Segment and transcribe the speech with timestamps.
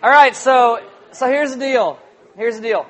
[0.00, 0.80] All right, so
[1.10, 1.98] so here's the deal.
[2.36, 2.86] Here's the deal.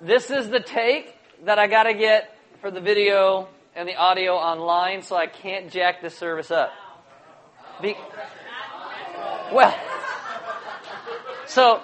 [0.00, 3.46] This is the take that I got to get for the video
[3.76, 6.72] and the audio online, so I can't jack this service up.
[7.80, 7.94] Be,
[9.52, 9.72] well,
[11.46, 11.80] so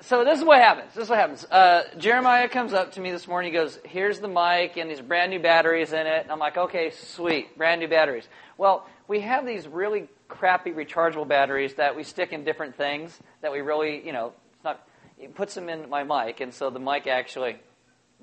[0.00, 0.94] so this is what happens.
[0.94, 1.44] This is what happens.
[1.44, 3.52] Uh, Jeremiah comes up to me this morning.
[3.52, 6.56] He goes, "Here's the mic and these brand new batteries in it." And I'm like,
[6.56, 8.26] "Okay, sweet, brand new batteries."
[8.56, 13.52] Well, we have these really crappy rechargeable batteries that we stick in different things that
[13.52, 14.86] we really, you know, it's not.
[15.18, 17.56] It puts them in my mic, and so the mic actually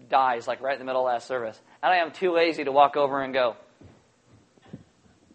[0.10, 1.60] dies like right in the middle of last service.
[1.82, 3.56] And I am too lazy to walk over and go,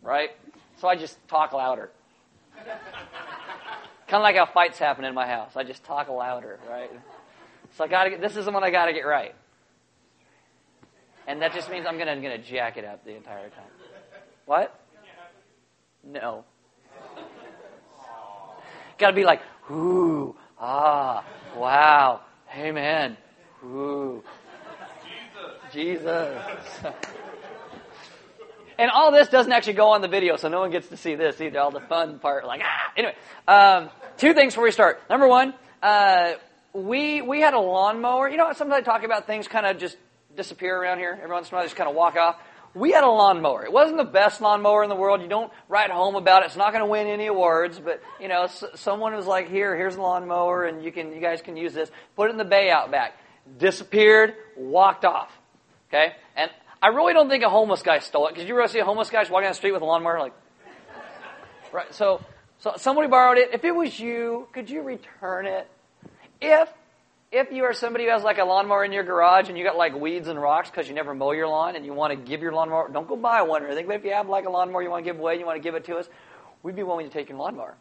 [0.03, 0.31] right?
[0.77, 1.91] So I just talk louder.
[4.09, 5.57] kind of like how fights happen in my house.
[5.57, 6.91] I just talk louder, right?
[7.77, 9.35] So I gotta get, this is the one I gotta get right.
[11.27, 13.71] And that just means I'm gonna, I'm gonna jack it up the entire time.
[14.47, 14.81] What?
[16.03, 16.45] No.
[18.99, 21.25] Gotta be like, ooh, ah,
[21.57, 22.21] wow,
[22.57, 23.17] amen,
[23.65, 24.25] ooh,
[25.73, 26.43] Jesus.
[28.79, 31.15] and all this doesn't actually go on the video, so no one gets to see
[31.15, 31.61] this either.
[31.61, 32.93] All the fun part, like ah.
[32.97, 33.15] Anyway,
[33.47, 35.01] um, two things before we start.
[35.09, 36.33] Number one, uh,
[36.73, 38.29] we we had a lawnmower.
[38.29, 39.97] You know, sometimes I talk about things kind of just
[40.37, 41.19] disappear around here.
[41.23, 42.37] Every once in a while, just kind of walk off.
[42.75, 43.65] We had a lawnmower.
[43.65, 45.23] It wasn't the best lawnmower in the world.
[45.23, 46.47] You don't write home about it.
[46.47, 47.79] It's not going to win any awards.
[47.79, 51.43] But you know, someone was like, "Here, here's a lawnmower, and you can you guys
[51.43, 53.15] can use this." Put it in the bay out back.
[53.59, 54.35] Disappeared.
[54.57, 55.31] Walked off.
[55.89, 56.15] Okay?
[56.37, 58.85] And I really don't think a homeless guy stole it because you ever see a
[58.85, 60.35] homeless guy walking down the street with a lawnmower like,
[61.73, 61.93] right?
[61.93, 62.21] So,
[62.59, 63.51] so somebody borrowed it.
[63.53, 65.69] If it was you, could you return it?
[66.41, 66.69] If
[67.31, 69.77] if you are somebody who has like a lawnmower in your garage and you got
[69.77, 72.41] like weeds and rocks because you never mow your lawn and you want to give
[72.41, 73.87] your lawnmower, don't go buy one or anything.
[73.87, 75.63] But if you have like a lawnmower you want to give away, you want to
[75.63, 76.09] give it to us,
[76.63, 77.77] we'd be willing to take your lawnmower.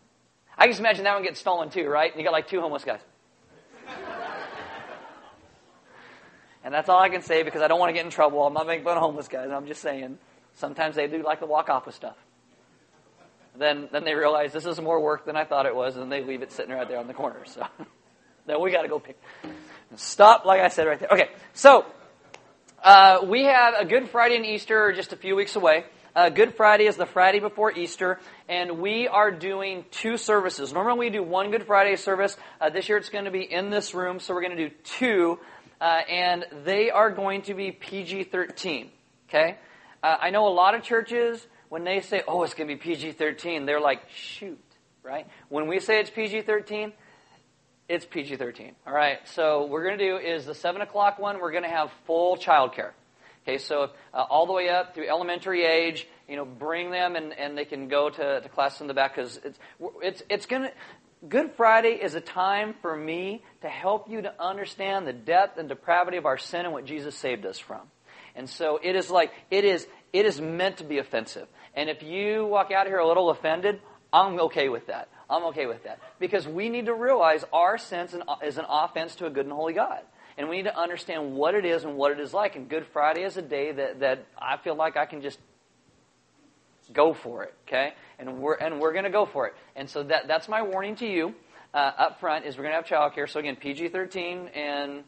[0.57, 2.11] I just imagine that one gets stolen too, right?
[2.11, 2.99] And you got like two homeless guys.
[6.67, 8.45] And that's all I can say because I don't want to get in trouble.
[8.45, 9.51] I'm not making fun of homeless guys.
[9.51, 10.17] I'm just saying
[10.55, 12.17] sometimes they do like to walk off with stuff.
[13.57, 16.25] Then, then they realize this is more work than I thought it was, and they
[16.25, 17.39] leave it sitting right there on the corner.
[17.45, 17.65] So
[18.47, 19.19] then we got to go pick.
[19.95, 21.09] Stop, like I said right there.
[21.11, 21.85] Okay, so
[22.83, 25.85] uh, we have a Good Friday and Easter just a few weeks away.
[26.15, 28.19] Uh, Good Friday is the Friday before Easter,
[28.49, 30.73] and we are doing two services.
[30.73, 32.35] Normally we do one Good Friday service.
[32.59, 34.75] Uh, this year it's going to be in this room, so we're going to do
[34.83, 35.39] two
[35.79, 38.89] uh, and they are going to be PG 13.
[39.29, 39.57] Okay?
[40.01, 42.79] Uh, I know a lot of churches, when they say, oh, it's going to be
[42.79, 44.59] PG 13, they're like, shoot,
[45.03, 45.27] right?
[45.49, 46.93] When we say it's PG 13,
[47.89, 48.73] it's PG 13.
[48.85, 49.19] All right?
[49.29, 51.91] So, what we're going to do is the 7 o'clock one, we're going to have
[52.05, 52.91] full childcare.
[53.43, 57.31] Okay, so uh, all the way up through elementary age, you know, bring them and,
[57.31, 59.59] and they can go to, to class in the back because it's,
[60.01, 60.71] it's, it's going to,
[61.27, 65.69] Good Friday is a time for me to help you to understand the depth and
[65.69, 67.81] depravity of our sin and what Jesus saved us from.
[68.35, 71.47] And so it is like, it is, it is meant to be offensive.
[71.73, 73.79] And if you walk out here a little offended,
[74.13, 75.09] I'm okay with that.
[75.29, 75.99] I'm okay with that.
[76.19, 78.07] Because we need to realize our sin
[78.43, 80.01] is an offense to a good and holy God.
[80.37, 82.55] And we need to understand what it is and what it is like.
[82.55, 85.39] And Good Friday is a day that, that I feel like I can just
[86.93, 87.93] go for it, okay?
[88.19, 89.55] And we're, and we're going to go for it.
[89.75, 91.33] And so that, that's my warning to you
[91.73, 93.29] uh, up front is we're going to have childcare.
[93.29, 95.03] So again, PG-13 and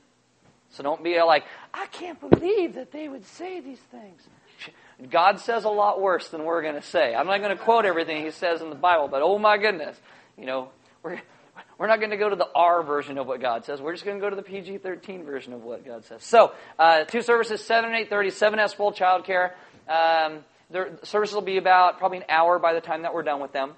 [0.72, 4.28] so don't be like, I can't believe that they would say these things.
[5.10, 7.16] God says a lot worse than we're going to say.
[7.16, 10.00] I'm not going to quote everything he says in the Bible, but oh my goodness,
[10.38, 10.70] you know,
[11.04, 11.22] we're,
[11.78, 13.82] we're not going to go to the R version of what God says.
[13.82, 16.24] We're just going to go to the PG-13 version of what God says.
[16.24, 19.52] So, uh, two services, 7 and 8.30, 7 has full childcare.
[19.88, 23.42] Um, their services will be about probably an hour by the time that we're done
[23.42, 23.74] with them.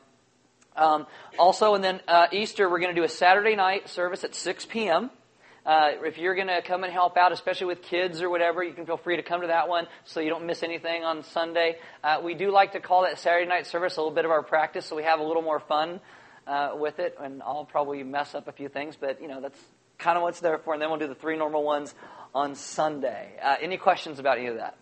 [0.75, 1.05] Um,
[1.37, 4.65] also, and then uh, Easter, we're going to do a Saturday night service at 6
[4.65, 5.11] p.m.
[5.63, 8.73] Uh, if you're going to come and help out, especially with kids or whatever, you
[8.73, 11.77] can feel free to come to that one so you don't miss anything on Sunday.
[12.03, 14.41] Uh, we do like to call that Saturday night service a little bit of our
[14.41, 15.99] practice, so we have a little more fun
[16.47, 17.15] uh, with it.
[17.21, 19.59] And I'll probably mess up a few things, but you know that's
[19.99, 20.73] kind of what's there for.
[20.73, 21.93] And then we'll do the three normal ones
[22.33, 23.33] on Sunday.
[23.39, 24.75] Uh, any questions about any of that?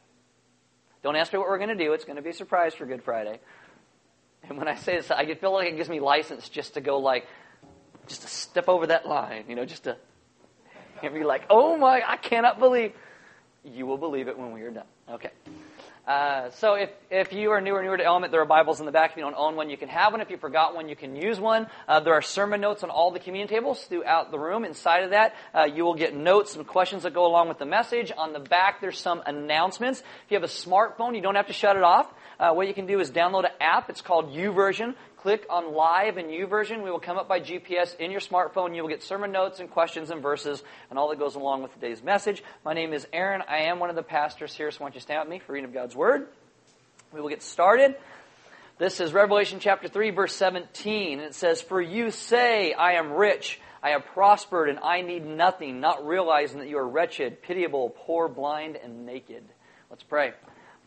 [1.03, 1.92] Don't ask me what we're going to do.
[1.92, 3.39] It's going to be a surprise for Good Friday.
[4.44, 7.00] And when I say this, I feel like it gives me license just to go
[7.00, 7.27] like,
[8.07, 9.98] just to step over that line, you know, just to
[11.04, 12.94] and be like, oh my, I cannot believe.
[13.63, 14.86] You will believe it when we are done.
[15.10, 15.31] Okay.
[16.10, 18.88] Uh, so if, if you are new or newer to Element, there are Bibles in
[18.88, 19.12] the back.
[19.12, 20.22] If you don't own one, you can have one.
[20.22, 21.68] If you forgot one, you can use one.
[21.88, 24.66] Uh, there are sermon notes on all the communion tables throughout the room.
[24.66, 27.66] Inside of that, uh, you will get notes and questions that go along with the
[27.68, 28.12] message.
[28.18, 30.00] On the back, there's some announcements.
[30.00, 32.12] If you have a smartphone, you don't have to shut it off.
[32.40, 33.92] Uh, what you can do is download an app.
[33.92, 34.96] It's called YouVersion.
[35.21, 36.81] Click on live in YouVersion.
[36.81, 38.74] We will come up by GPS in your smartphone.
[38.74, 41.74] You will get sermon notes and questions and verses and all that goes along with
[41.74, 42.42] today's message.
[42.63, 43.44] My name is Aaron.
[43.48, 45.51] I am one of the pastors here, so why don't you stand with me for
[45.51, 46.27] reading of God's Word.
[47.12, 47.95] We will get started.
[48.77, 51.19] This is Revelation chapter 3, verse 17.
[51.19, 55.25] And it says, For you say, I am rich, I have prospered, and I need
[55.25, 59.44] nothing, not realizing that you are wretched, pitiable, poor, blind, and naked.
[59.89, 60.31] Let's pray.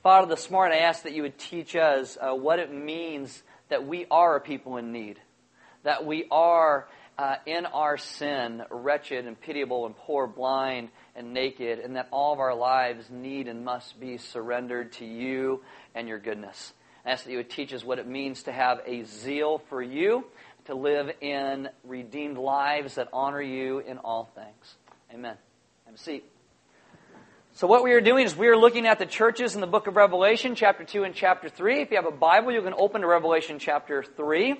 [0.02, 3.86] Father, this morning I ask that you would teach us uh, what it means that
[3.86, 5.18] we are a people in need,
[5.82, 6.86] that we are
[7.16, 12.34] uh, in our sin wretched and pitiable and poor, blind and naked, and that all
[12.34, 15.62] of our lives need and must be surrendered to you
[15.94, 16.74] and your goodness.
[17.06, 19.80] I ask that you would teach us what it means to have a zeal for
[19.80, 20.26] you,
[20.66, 24.74] to live in redeemed lives that honor you in all things.
[25.14, 25.36] Amen.
[25.86, 26.31] Have a seat.
[27.54, 29.86] So, what we are doing is we are looking at the churches in the book
[29.86, 31.82] of Revelation, chapter 2 and chapter 3.
[31.82, 34.54] If you have a Bible, you can open to Revelation chapter 3.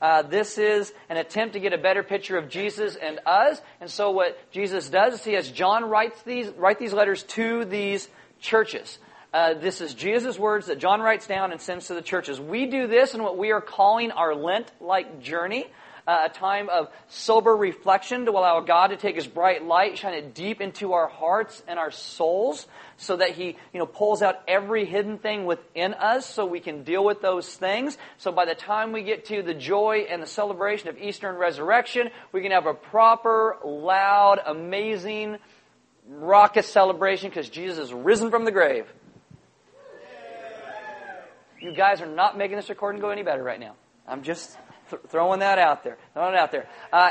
[0.00, 3.60] Uh, this is an attempt to get a better picture of Jesus and us.
[3.80, 7.64] And so, what Jesus does is he has John writes these, write these letters to
[7.64, 8.08] these
[8.38, 9.00] churches.
[9.34, 12.40] Uh, this is Jesus' words that John writes down and sends to the churches.
[12.40, 15.66] We do this in what we are calling our Lent like journey.
[16.08, 20.34] A time of sober reflection to allow God to take His bright light, shine it
[20.34, 24.84] deep into our hearts and our souls, so that He, you know, pulls out every
[24.84, 27.98] hidden thing within us, so we can deal with those things.
[28.18, 31.40] So by the time we get to the joy and the celebration of Easter and
[31.40, 35.38] resurrection, we can have a proper, loud, amazing,
[36.08, 38.86] raucous celebration because Jesus is risen from the grave.
[41.60, 43.74] You guys are not making this recording go any better right now.
[44.06, 44.56] I'm just
[44.90, 45.98] th- throwing that out there.
[46.14, 46.68] Throwing it out there.
[46.92, 47.10] Uh,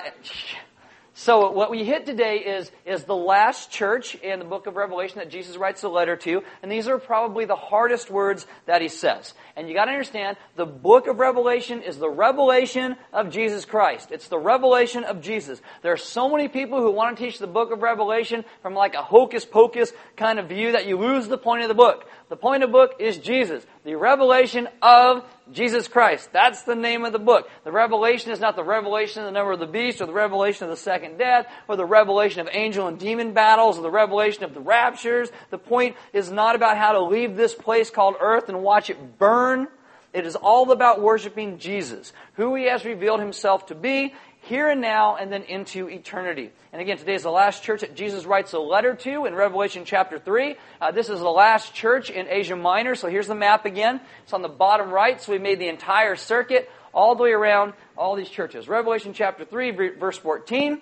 [1.18, 5.20] so what we hit today is, is the last church in the book of Revelation
[5.20, 8.90] that Jesus writes a letter to, and these are probably the hardest words that he
[8.90, 9.34] says.
[9.56, 14.12] And you gotta understand, the book of Revelation is the revelation of Jesus Christ.
[14.12, 15.62] It's the revelation of Jesus.
[15.84, 18.94] There are so many people who want to teach the book of Revelation from like
[18.94, 22.10] a hocus pocus kind of view that you lose the point of the book.
[22.28, 23.66] The point of the book is Jesus.
[23.84, 26.30] The revelation of Jesus Christ.
[26.34, 27.48] That's the name of the book.
[27.64, 30.64] The revelation is not the revelation of the number of the beast or the revelation
[30.64, 34.44] of the second death or the revelation of angel and demon battles or the revelation
[34.44, 35.30] of the raptures.
[35.52, 39.20] The point is not about how to leave this place called earth and watch it
[39.20, 39.68] burn.
[40.12, 44.14] It is all about worshiping Jesus, who he has revealed himself to be,
[44.46, 46.52] here and now and then into eternity.
[46.72, 49.86] And again, today is the last church that Jesus writes a letter to in Revelation
[49.86, 50.56] chapter 3.
[50.80, 52.96] Uh, this is the last church in Asia Minor.
[52.96, 54.00] So here's the map again.
[54.24, 55.20] It's on the bottom right.
[55.20, 58.68] So we made the entire circuit all the way around all these churches.
[58.68, 60.80] Revelation chapter 3, verse 14.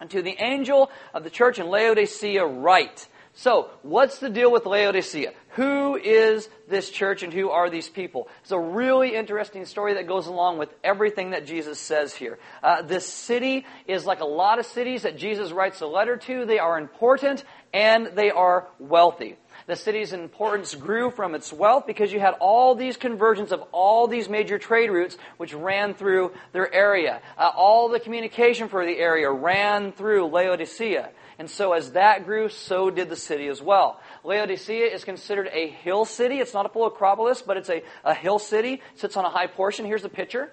[0.00, 3.08] And to the angel of the church in Laodicea write.
[3.38, 5.34] So, what's the deal with Laodicea?
[5.50, 8.28] Who is this church and who are these people?
[8.40, 12.38] It's a really interesting story that goes along with everything that Jesus says here.
[12.62, 16.46] Uh, this city is like a lot of cities that Jesus writes a letter to.
[16.46, 17.44] They are important
[17.74, 19.36] and they are wealthy.
[19.66, 24.06] The city's importance grew from its wealth because you had all these conversions of all
[24.06, 27.20] these major trade routes which ran through their area.
[27.36, 31.10] Uh, all the communication for the area ran through Laodicea.
[31.38, 34.00] And so as that grew, so did the city as well.
[34.24, 36.40] Laodicea is considered a hill city.
[36.40, 38.74] It's not a full acropolis, but it's a, a hill city.
[38.94, 39.84] It sits on a high portion.
[39.84, 40.50] Here's a picture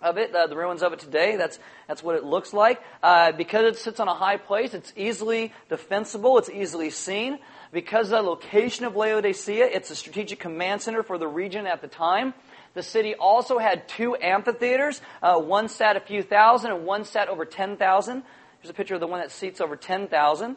[0.00, 1.36] of it, uh, the ruins of it today.
[1.36, 2.80] That's, that's what it looks like.
[3.02, 7.38] Uh, because it sits on a high place, it's easily defensible, it's easily seen.
[7.72, 11.82] Because of the location of Laodicea, it's a strategic command center for the region at
[11.82, 12.32] the time.
[12.74, 15.00] The city also had two amphitheaters.
[15.22, 18.22] Uh, one sat a few thousand and one sat over 10,000.
[18.60, 20.56] Here's a picture of the one that seats over 10,000.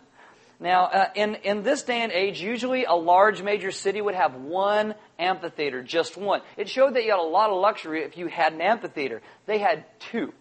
[0.60, 4.36] Now, uh, in, in this day and age, usually a large major city would have
[4.36, 6.42] one amphitheater, just one.
[6.56, 9.22] It showed that you had a lot of luxury if you had an amphitheater.
[9.48, 10.34] They had two.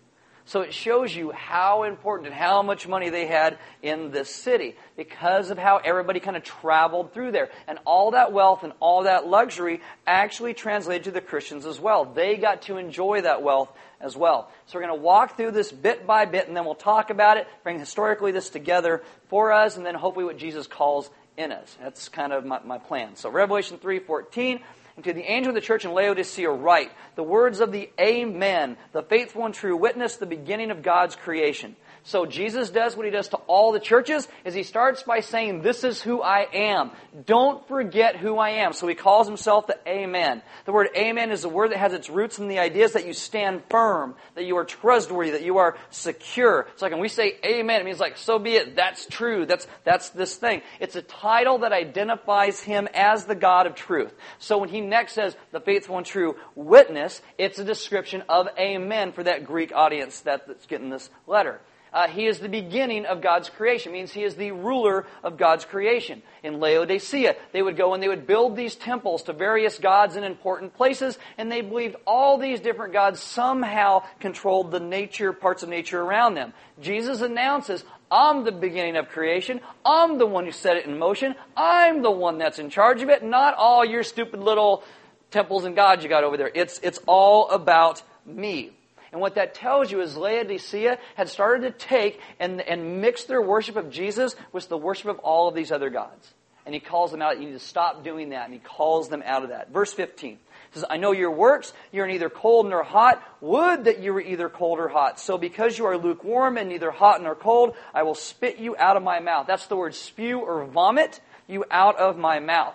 [0.51, 4.75] So it shows you how important and how much money they had in this city
[4.97, 7.51] because of how everybody kind of traveled through there.
[7.69, 12.05] And all that wealth and all that luxury actually translated to the Christians as well.
[12.05, 14.51] They got to enjoy that wealth as well.
[14.67, 17.37] So we're going to walk through this bit by bit and then we'll talk about
[17.37, 21.79] it, bring historically this together for us, and then hopefully what Jesus calls in us.
[21.81, 23.15] That's kind of my, my plan.
[23.15, 24.63] So Revelation 3.14
[25.01, 28.77] and to the angel of the church in Laodicea write, the words of the Amen,
[28.93, 31.75] the faithful and true witness, the beginning of God's creation.
[32.03, 35.63] So Jesus does what he does to all the churches is he starts by saying,
[35.63, 36.91] this is who I am.
[37.27, 38.73] Don't forget who I am.
[38.73, 40.43] So he calls himself the Amen.
[40.65, 43.13] The word Amen is a word that has its roots in the ideas that you
[43.13, 46.67] stand firm, that you are trustworthy, that you are secure.
[46.77, 48.77] So like when we say Amen, it means like, so be it.
[48.77, 49.45] That's true.
[49.45, 50.63] That's, that's this thing.
[50.81, 54.13] It's a title that identifies him as the God of truth.
[54.39, 59.13] So when he next says the faithful and true witness, it's a description of amen
[59.13, 61.61] for that Greek audience that's getting this letter.
[61.93, 63.93] Uh, he is the beginning of God's creation.
[63.93, 66.23] It means he is the ruler of God's creation.
[66.43, 70.25] In Laodicea, they would go and they would build these temples to various gods in
[70.25, 75.69] important places, and they believed all these different gods somehow controlled the nature, parts of
[75.69, 76.53] nature around them.
[76.81, 79.61] Jesus announces, I'm the beginning of creation.
[79.85, 81.35] I'm the one who set it in motion.
[81.57, 84.83] I'm the one that's in charge of it, not all your stupid little
[85.31, 86.51] temples and gods you got over there.
[86.55, 88.73] It's, it's all about me.
[89.13, 93.43] And what that tells you is Laodicea had started to take and, and mix their
[93.43, 96.33] worship of Jesus with the worship of all of these other gods.
[96.65, 97.41] And he calls them out.
[97.41, 98.45] You need to stop doing that.
[98.45, 99.73] And he calls them out of that.
[99.73, 100.39] Verse 15
[100.73, 101.73] says, I know your works.
[101.93, 103.23] You're neither cold nor hot.
[103.41, 105.19] Would that you were either cold or hot.
[105.19, 108.97] So because you are lukewarm and neither hot nor cold, I will spit you out
[108.97, 109.47] of my mouth.
[109.47, 112.75] That's the word spew or vomit you out of my mouth.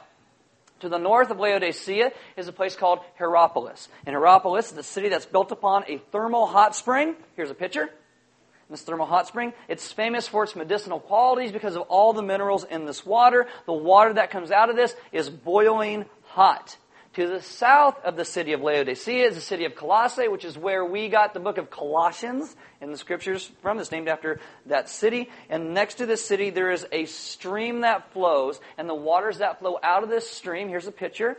[0.82, 3.88] To the north of Laodicea is a place called Hierapolis.
[4.06, 7.16] And Hierapolis is a city that's built upon a thermal hot spring.
[7.36, 7.90] Here's a picture.
[8.70, 12.64] This thermal hot spring, it's famous for its medicinal qualities because of all the minerals
[12.64, 13.46] in this water.
[13.68, 16.76] The water that comes out of this is boiling hot.
[17.16, 20.58] To the south of the city of Laodicea is the city of Colossae, which is
[20.58, 23.80] where we got the book of Colossians in the scriptures from.
[23.80, 25.30] It's named after that city.
[25.50, 29.60] And next to this city, there is a stream that flows, and the waters that
[29.60, 31.38] flow out of this stream, here's a picture,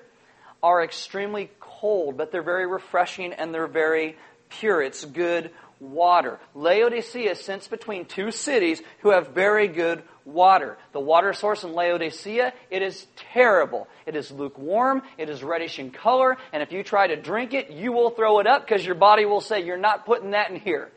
[0.62, 4.16] are extremely cold, but they're very refreshing and they're very
[4.48, 4.80] pure.
[4.80, 6.38] It's good water.
[6.54, 10.78] Laodicea sits between two cities who have very good water.
[10.92, 13.88] The water source in Laodicea, it is terrible.
[14.06, 17.70] It is lukewarm, it is reddish in color, and if you try to drink it,
[17.70, 20.56] you will throw it up because your body will say, You're not putting that in
[20.56, 20.90] here.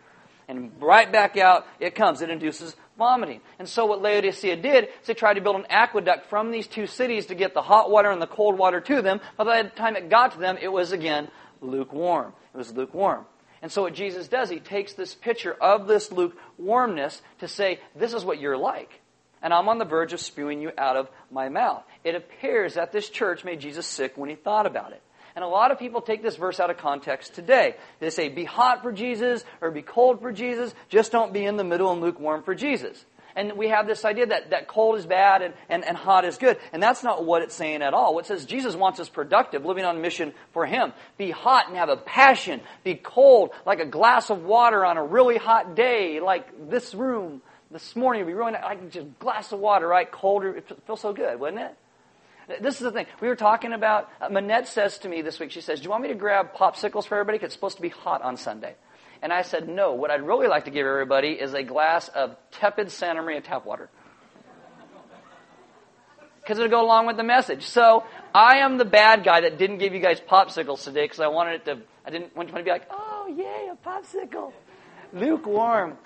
[0.47, 2.23] And right back out it comes.
[2.23, 3.41] It induces vomiting.
[3.59, 6.87] And so what Laodicea did is they tried to build an aqueduct from these two
[6.87, 9.21] cities to get the hot water and the cold water to them.
[9.37, 11.29] But by the time it got to them, it was again
[11.61, 12.33] lukewarm.
[12.53, 13.25] It was lukewarm.
[13.61, 18.13] And so what Jesus does, he takes this picture of this lukewarmness to say, this
[18.13, 19.01] is what you're like
[19.41, 21.83] and I'm on the verge of spewing you out of my mouth.
[22.03, 25.01] It appears that this church made Jesus sick when he thought about it.
[25.35, 27.75] And a lot of people take this verse out of context today.
[27.99, 31.55] They say, be hot for Jesus or be cold for Jesus, just don't be in
[31.55, 33.05] the middle and lukewarm for Jesus.
[33.39, 36.37] And we have this idea that, that cold is bad and, and, and hot is
[36.37, 36.57] good.
[36.73, 38.13] And that's not what it's saying at all.
[38.13, 40.91] What says Jesus wants us productive, living on mission for Him.
[41.17, 42.59] Be hot and have a passion.
[42.83, 47.41] Be cold like a glass of water on a really hot day, like this room
[47.71, 50.11] this morning would be really like just a glass of water, right?
[50.11, 50.57] Colder.
[50.57, 52.61] It feels so good, wouldn't it?
[52.61, 53.05] This is the thing.
[53.21, 55.91] We were talking about, uh, Manette says to me this week, she says, Do you
[55.91, 57.37] want me to grab popsicles for everybody?
[57.37, 58.75] Because it's supposed to be hot on Sunday.
[59.21, 59.93] And I said, No.
[59.93, 63.65] What I'd really like to give everybody is a glass of tepid Santa Maria tap
[63.65, 63.89] water.
[66.41, 67.65] Because it'll go along with the message.
[67.67, 71.27] So I am the bad guy that didn't give you guys popsicles today because I
[71.27, 74.51] wanted it to, I didn't want you to be like, Oh, yay, a popsicle.
[75.13, 75.97] Lukewarm.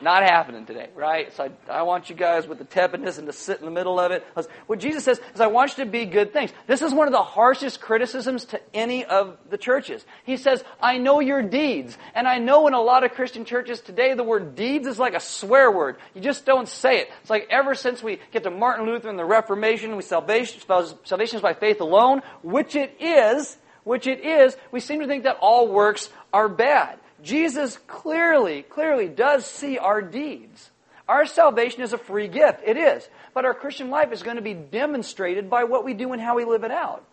[0.00, 1.32] Not happening today, right?
[1.34, 3.98] So I, I want you guys with the tepidness and to sit in the middle
[3.98, 4.24] of it.
[4.66, 6.52] What Jesus says is, I want you to be good things.
[6.66, 10.04] This is one of the harshest criticisms to any of the churches.
[10.24, 11.98] He says, I know your deeds.
[12.14, 15.14] And I know in a lot of Christian churches today, the word deeds is like
[15.14, 15.96] a swear word.
[16.14, 17.08] You just don't say it.
[17.20, 20.60] It's like ever since we get to Martin Luther and the Reformation, we salvation,
[21.04, 25.24] salvation is by faith alone, which it is, which it is, we seem to think
[25.24, 26.98] that all works are bad.
[27.22, 30.70] Jesus clearly, clearly does see our deeds.
[31.08, 32.60] Our salvation is a free gift.
[32.64, 33.08] It is.
[33.34, 36.36] But our Christian life is going to be demonstrated by what we do and how
[36.36, 37.04] we live it out.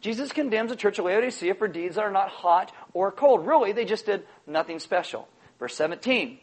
[0.00, 3.46] Jesus condemns the church of Laodicea for deeds that are not hot or cold.
[3.46, 5.28] Really, they just did nothing special.
[5.58, 6.38] Verse 17.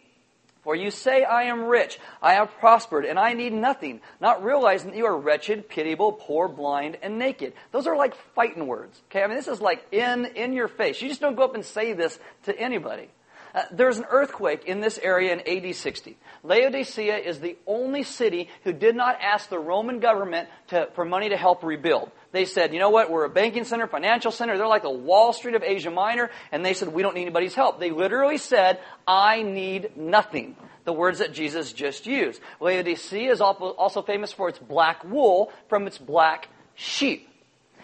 [0.64, 4.92] For you say, I am rich, I have prospered, and I need nothing, not realizing
[4.92, 7.54] that you are wretched, pitiable, poor, blind, and naked.
[7.72, 9.02] Those are like fighting words.
[9.10, 11.02] Okay, I mean, this is like in, in your face.
[11.02, 13.10] You just don't go up and say this to anybody.
[13.54, 16.18] Uh, there's an earthquake in this area in AD 60.
[16.44, 21.30] Laodicea is the only city who did not ask the Roman government to, for money
[21.30, 22.12] to help rebuild.
[22.32, 24.58] They said, you know what, we're a banking center, financial center.
[24.58, 26.30] They're like the Wall Street of Asia Minor.
[26.52, 27.80] And they said, we don't need anybody's help.
[27.80, 30.56] They literally said, I need nothing.
[30.86, 32.42] The words that Jesus just used.
[32.60, 37.28] Laodicea is also famous for its black wool from its black sheep.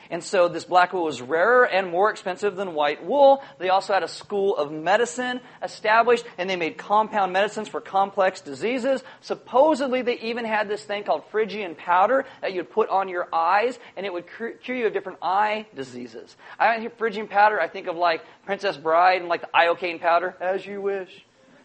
[0.10, 3.44] And so this black wool was rarer and more expensive than white wool.
[3.60, 8.42] They also had a school of medicine established, and they made compound medicines for complex
[8.42, 9.04] diseases.
[9.22, 13.78] Supposedly, they even had this thing called Phrygian powder that you'd put on your eyes,
[13.96, 16.36] and it would cure you of different eye diseases.
[16.60, 20.36] I hear Phrygian powder, I think of like Princess Bride and like the iocane powder,
[20.40, 21.10] as you wish.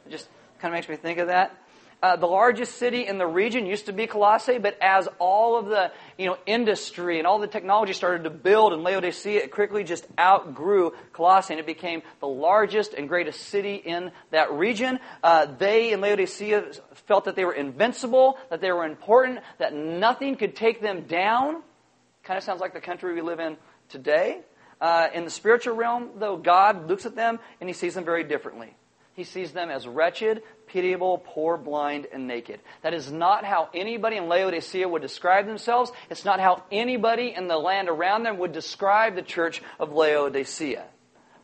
[0.07, 1.57] It just kind of makes me think of that.
[2.03, 5.67] Uh, the largest city in the region used to be Colossae, but as all of
[5.67, 9.85] the you know industry and all the technology started to build in Laodicea, it quickly
[9.85, 14.99] just outgrew Colossae, and it became the largest and greatest city in that region.
[15.23, 16.73] Uh, they in Laodicea
[17.07, 21.63] felt that they were invincible, that they were important, that nothing could take them down.
[22.25, 23.57] Kind of sounds like the country we live in
[23.89, 24.41] today.
[24.81, 28.25] Uh, in the spiritual realm, though, God looks at them and He sees them very
[28.25, 28.75] differently.
[29.15, 32.61] He sees them as wretched, pitiable, poor, blind, and naked.
[32.83, 35.93] That is not how anybody in Laodicea would describe themselves.
[36.09, 40.85] It's not how anybody in the land around them would describe the church of Laodicea.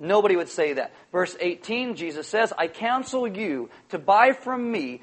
[0.00, 0.94] Nobody would say that.
[1.10, 5.02] Verse 18, Jesus says, I counsel you to buy from me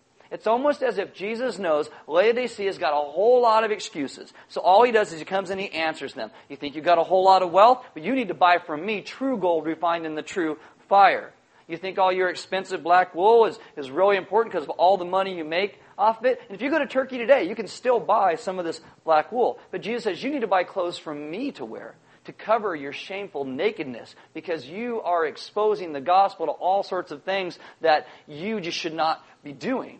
[0.31, 4.31] It's almost as if Jesus knows Laodicea's got a whole lot of excuses.
[4.47, 6.31] So all he does is he comes and he answers them.
[6.49, 8.85] You think you've got a whole lot of wealth, but you need to buy from
[8.85, 10.57] me true gold refined in the true
[10.87, 11.33] fire.
[11.67, 15.05] You think all your expensive black wool is, is really important because of all the
[15.05, 16.41] money you make off of it?
[16.47, 19.31] And if you go to Turkey today, you can still buy some of this black
[19.31, 19.59] wool.
[19.69, 21.95] But Jesus says, you need to buy clothes from me to wear
[22.25, 27.23] to cover your shameful nakedness because you are exposing the gospel to all sorts of
[27.23, 29.99] things that you just should not be doing.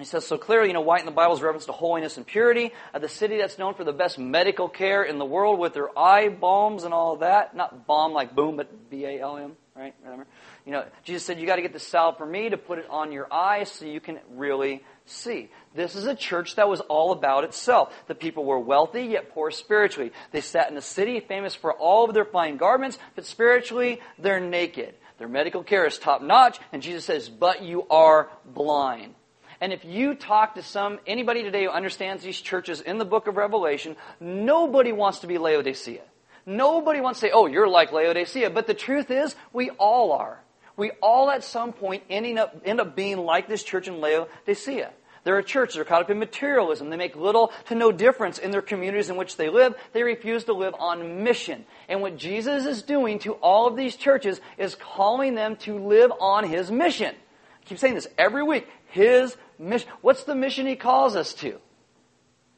[0.00, 2.26] He says so clearly, you know, white in the Bible is reference to holiness and
[2.26, 2.72] purity.
[2.94, 5.96] Uh, the city that's known for the best medical care in the world with their
[5.98, 7.54] eye balms and all that.
[7.54, 9.94] Not balm like boom, but B-A-L-M, right?
[10.02, 10.26] Remember?
[10.64, 12.86] You know, Jesus said, you got to get the salve for me to put it
[12.88, 15.50] on your eyes so you can really see.
[15.74, 17.92] This is a church that was all about itself.
[18.06, 20.12] The people were wealthy, yet poor spiritually.
[20.32, 24.40] They sat in a city famous for all of their fine garments, but spiritually, they're
[24.40, 24.94] naked.
[25.18, 29.14] Their medical care is top notch, and Jesus says, but you are blind.
[29.60, 33.26] And if you talk to some, anybody today who understands these churches in the book
[33.26, 36.02] of Revelation, nobody wants to be Laodicea.
[36.46, 38.50] Nobody wants to say, oh, you're like Laodicea.
[38.50, 40.40] But the truth is, we all are.
[40.76, 44.92] We all at some point ending up, end up being like this church in Laodicea.
[45.24, 45.74] They're a church.
[45.74, 46.88] They're caught up in materialism.
[46.88, 49.74] They make little to no difference in their communities in which they live.
[49.92, 51.66] They refuse to live on mission.
[51.88, 56.10] And what Jesus is doing to all of these churches is calling them to live
[56.18, 57.14] on His mission.
[57.14, 58.66] I keep saying this every week.
[58.86, 59.88] His mission.
[60.00, 61.60] What's the mission he calls us to?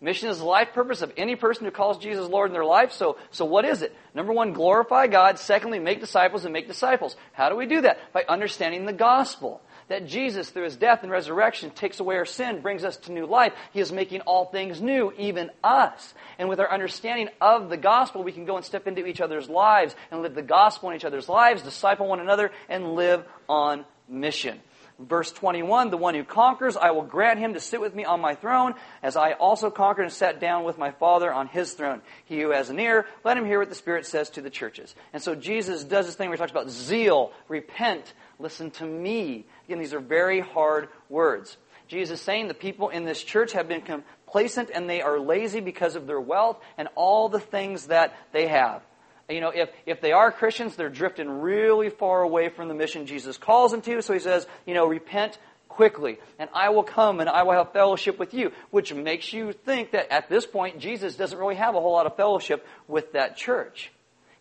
[0.03, 2.91] Mission is the life purpose of any person who calls Jesus Lord in their life.
[2.91, 3.95] So, so what is it?
[4.17, 5.39] Number one, glorify God.
[5.39, 7.15] Secondly, make disciples and make disciples.
[7.33, 8.13] How do we do that?
[8.13, 9.63] By understanding the gospel.
[9.87, 13.27] That Jesus, through his death and resurrection, takes away our sin, brings us to new
[13.27, 13.53] life.
[13.73, 16.15] He is making all things new, even us.
[16.37, 19.49] And with our understanding of the gospel, we can go and step into each other's
[19.49, 23.85] lives and live the gospel in each other's lives, disciple one another, and live on
[24.09, 24.61] mission.
[24.99, 28.21] Verse 21, the one who conquers, I will grant him to sit with me on
[28.21, 32.03] my throne, as I also conquered and sat down with my Father on his throne.
[32.25, 34.95] He who has an ear, let him hear what the Spirit says to the churches.
[35.13, 39.47] And so Jesus does this thing where he talks about zeal, repent, listen to me.
[39.67, 41.57] Again, these are very hard words.
[41.89, 45.61] Jesus is saying the people in this church have been complacent and they are lazy
[45.61, 48.83] because of their wealth and all the things that they have
[49.29, 53.07] you know, if, if they are Christians, they're drifting really far away from the mission
[53.07, 54.03] Jesus calls them to.
[54.03, 57.73] So he says, you know, repent quickly, and I will come and I will have
[57.73, 61.75] fellowship with you, which makes you think that at this point, Jesus doesn't really have
[61.75, 63.91] a whole lot of fellowship with that church.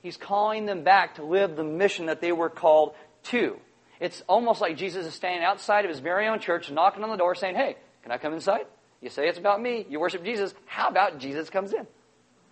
[0.02, 2.94] He's calling them back to live the mission that they were called
[3.26, 3.58] to.
[4.00, 7.18] It's almost like Jesus is standing outside of his very own church, knocking on the
[7.18, 8.66] door, saying, Hey, can I come inside?
[9.00, 9.86] You say it's about me.
[9.90, 10.54] You worship Jesus.
[10.66, 11.86] How about Jesus comes in?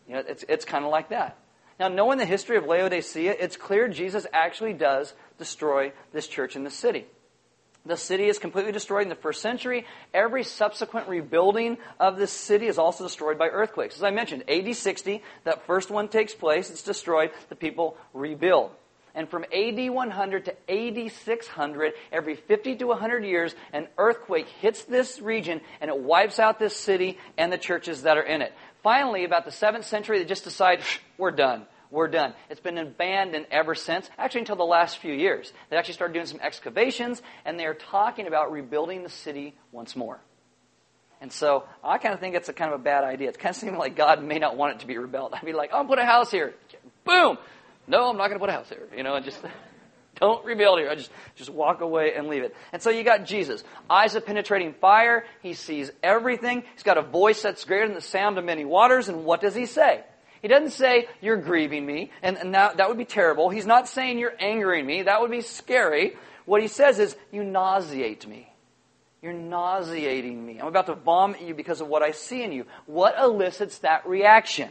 [0.08, 1.38] You know, it's, it's kind of like that.
[1.80, 6.66] Now, knowing the history of Laodicea, it's clear Jesus actually does destroy this church in
[6.66, 7.06] the city.
[7.86, 9.86] The city is completely destroyed in the first century.
[10.14, 13.96] Every subsequent rebuilding of this city is also destroyed by earthquakes.
[13.96, 18.72] As I mentioned, AD 60, that first one takes place, it's destroyed, the people rebuild.
[19.16, 24.84] And from AD 100 to AD 600, every 50 to 100 years, an earthquake hits
[24.84, 28.54] this region and it wipes out this city and the churches that are in it.
[28.84, 30.82] Finally, about the 7th century, they just decide,
[31.18, 31.66] we're done.
[31.92, 32.34] We're done.
[32.50, 35.52] It's been abandoned ever since, actually until the last few years.
[35.70, 39.96] They actually started doing some excavations, and they are talking about rebuilding the city once
[39.96, 40.20] more.
[41.22, 43.28] And so I kind of think it's a kind of a bad idea.
[43.28, 45.34] It's kind of seeming like God may not want it to be rebuilt.
[45.34, 46.54] I'd be like, oh, put a house here.
[47.04, 47.38] Boom.
[47.88, 48.88] No, I'm not going to put a house here.
[48.96, 49.40] You know, and just
[50.20, 50.90] don't rebuild here.
[50.90, 52.56] I just, just walk away and leave it.
[52.74, 53.64] And so you got Jesus.
[53.90, 55.26] Eyes of penetrating fire.
[55.42, 56.64] He sees everything.
[56.74, 59.10] He's got a voice that's greater than the sound of many waters.
[59.10, 60.04] And what does he say?
[60.42, 63.50] He doesn't say, You're grieving me, and, and that, that would be terrible.
[63.50, 65.04] He's not saying, You're angering me.
[65.04, 66.16] That would be scary.
[66.46, 68.52] What he says is, You nauseate me.
[69.22, 70.60] You're nauseating me.
[70.60, 72.66] I'm about to vomit you because of what I see in you.
[72.86, 74.70] What elicits that reaction?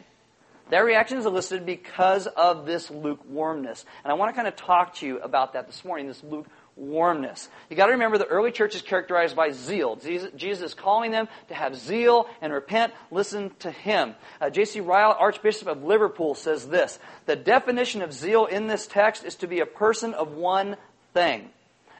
[0.71, 3.85] That reaction is elicited because of this lukewarmness.
[4.05, 7.49] And I want to kind of talk to you about that this morning, this lukewarmness.
[7.71, 9.97] You got to remember the early church is characterized by zeal.
[9.97, 12.93] Jesus, is calling them to have zeal and repent.
[13.11, 14.15] Listen to him.
[14.41, 14.81] Uh, J.C.
[14.81, 19.47] Ryle, Archbishop of Liverpool, says this The definition of zeal in this text is to
[19.47, 20.77] be a person of one
[21.15, 21.49] thing.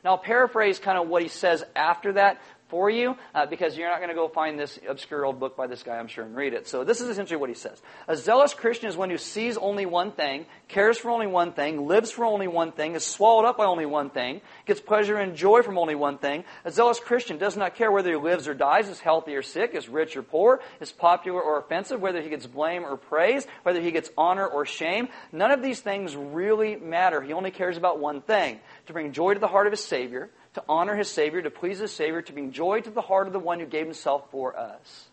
[0.05, 3.89] Now, I'll paraphrase kind of what he says after that, for you uh, because you're
[3.89, 6.37] not going to go find this obscure old book by this guy, I'm sure, and
[6.37, 6.69] read it.
[6.69, 7.81] So this is essentially what he says.
[8.07, 11.87] A zealous Christian is one who sees only one thing, cares for only one thing,
[11.87, 15.37] lives for only one thing, is swallowed up by only one thing, gets pleasure and
[15.37, 16.45] joy from only one thing.
[16.65, 19.75] A zealous Christian does not care whether he lives or dies, is healthy or sick,
[19.75, 23.81] is rich or poor, is popular or offensive, whether he gets blame or praise, whether
[23.81, 25.09] he gets honor or shame.
[25.33, 27.23] None of these things really matter.
[27.23, 30.31] He only cares about one thing, to bring joy to the heart of his Savior,
[30.59, 33.33] to honor his Savior, to please his Savior, to bring joy to the heart of
[33.33, 35.07] the one who gave himself for us.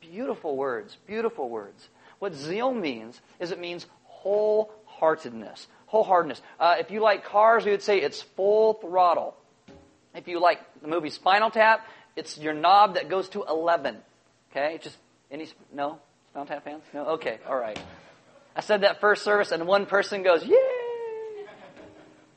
[0.00, 1.88] Beautiful words, beautiful words.
[2.20, 3.86] What zeal means is it means
[4.24, 5.66] wholeheartedness.
[5.92, 6.40] Wholeheartedness.
[6.60, 9.34] Uh, if you like cars, we would say it's full throttle.
[10.14, 13.96] If you like the movie Spinal Tap, it's your knob that goes to 11.
[14.52, 14.78] Okay?
[14.80, 14.96] Just
[15.32, 15.98] any, no?
[16.30, 16.82] Spinal Tap fans?
[16.94, 17.06] No?
[17.06, 17.78] Okay, all right.
[18.54, 20.69] I said that first service, and one person goes, Yay!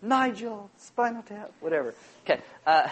[0.04, 1.96] Nigel, Spinal Tap, whatever.
[2.26, 2.42] Okay.
[2.68, 2.90] Uh,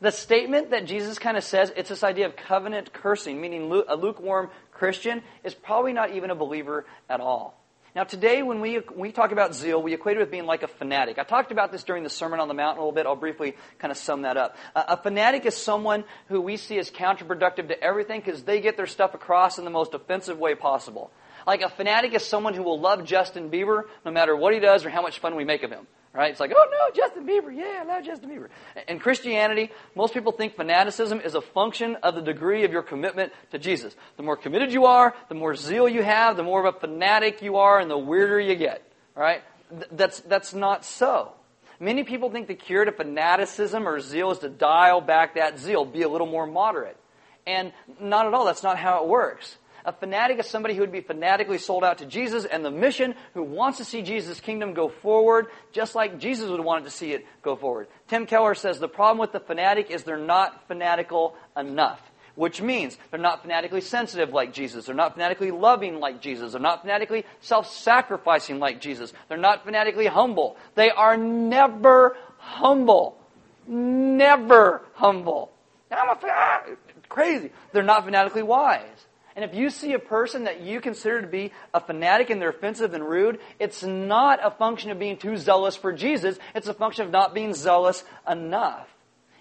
[0.00, 3.94] the statement that Jesus kind of says, it's this idea of covenant cursing, meaning a
[3.94, 7.54] lukewarm Christian is probably not even a believer at all.
[7.94, 10.66] Now, today, when we, we talk about zeal, we equate it with being like a
[10.66, 11.16] fanatic.
[11.20, 13.06] I talked about this during the Sermon on the Mount a little bit.
[13.06, 14.56] I'll briefly kind of sum that up.
[14.74, 18.76] Uh, a fanatic is someone who we see as counterproductive to everything because they get
[18.76, 21.12] their stuff across in the most offensive way possible.
[21.46, 24.84] Like a fanatic is someone who will love Justin Bieber no matter what he does
[24.84, 25.86] or how much fun we make of him.
[26.14, 26.30] Right?
[26.30, 27.54] It's like, oh no, Justin Bieber.
[27.54, 28.48] Yeah, I love Justin Bieber.
[28.86, 33.32] In Christianity, most people think fanaticism is a function of the degree of your commitment
[33.50, 33.96] to Jesus.
[34.16, 37.42] The more committed you are, the more zeal you have, the more of a fanatic
[37.42, 38.88] you are, and the weirder you get.
[39.16, 39.42] Right?
[39.90, 41.32] That's, that's not so.
[41.80, 45.84] Many people think the cure to fanaticism or zeal is to dial back that zeal,
[45.84, 46.96] be a little more moderate.
[47.44, 48.44] And not at all.
[48.44, 49.56] That's not how it works.
[49.84, 53.14] A fanatic is somebody who would be fanatically sold out to Jesus and the mission,
[53.34, 57.12] who wants to see Jesus' kingdom go forward, just like Jesus would want to see
[57.12, 57.88] it go forward.
[58.08, 62.00] Tim Keller says the problem with the fanatic is they're not fanatical enough.
[62.34, 64.86] Which means they're not fanatically sensitive like Jesus.
[64.86, 66.50] They're not fanatically loving like Jesus.
[66.50, 69.12] They're not fanatically self-sacrificing like Jesus.
[69.28, 70.56] They're not fanatically humble.
[70.74, 73.20] They are never humble.
[73.68, 75.52] Never humble.
[75.92, 76.76] I'm a fan.
[77.08, 77.52] Crazy.
[77.72, 79.06] They're not fanatically wise.
[79.36, 82.50] And if you see a person that you consider to be a fanatic and they're
[82.50, 86.38] offensive and rude, it's not a function of being too zealous for Jesus.
[86.54, 88.88] It's a function of not being zealous enough.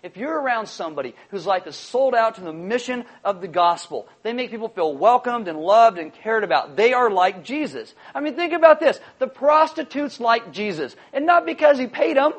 [0.02, 4.08] If you're around somebody whose life is sold out to the mission of the gospel,
[4.24, 6.76] they make people feel welcomed and loved and cared about.
[6.76, 7.94] They are like Jesus.
[8.14, 9.00] I mean, think about this.
[9.20, 10.96] The prostitutes like Jesus.
[11.14, 12.34] And not because he paid them,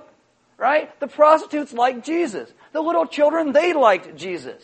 [0.59, 0.99] right?
[1.01, 2.53] The prostitutes like Jesus.
[2.73, 4.63] The little children, they liked Jesus.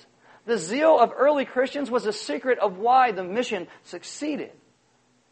[0.51, 4.51] The zeal of early Christians was a secret of why the mission succeeded.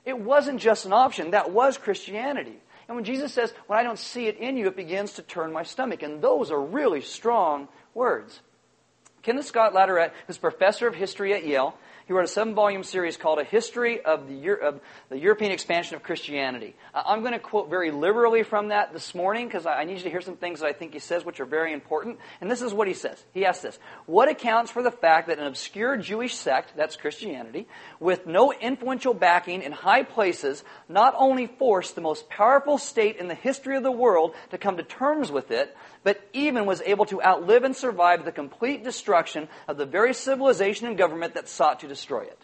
[0.04, 2.54] It wasn't just an option, that was Christianity.
[2.86, 5.52] And when Jesus says, When I don't see it in you, it begins to turn
[5.52, 6.04] my stomach.
[6.04, 8.40] And those are really strong words.
[9.22, 11.76] Kenneth Scott Latourette, who's professor of history at Yale,
[12.08, 15.94] he wrote a seven volume series called A History of the, of the European Expansion
[15.94, 16.74] of Christianity.
[16.94, 19.98] Uh, I'm going to quote very liberally from that this morning because I, I need
[19.98, 22.18] you to hear some things that I think he says which are very important.
[22.40, 23.22] And this is what he says.
[23.34, 27.68] He asks this What accounts for the fact that an obscure Jewish sect, that's Christianity,
[28.00, 33.28] with no influential backing in high places, not only forced the most powerful state in
[33.28, 37.04] the history of the world to come to terms with it, but even was able
[37.04, 41.80] to outlive and survive the complete destruction of the very civilization and government that sought
[41.80, 42.38] to destroy it.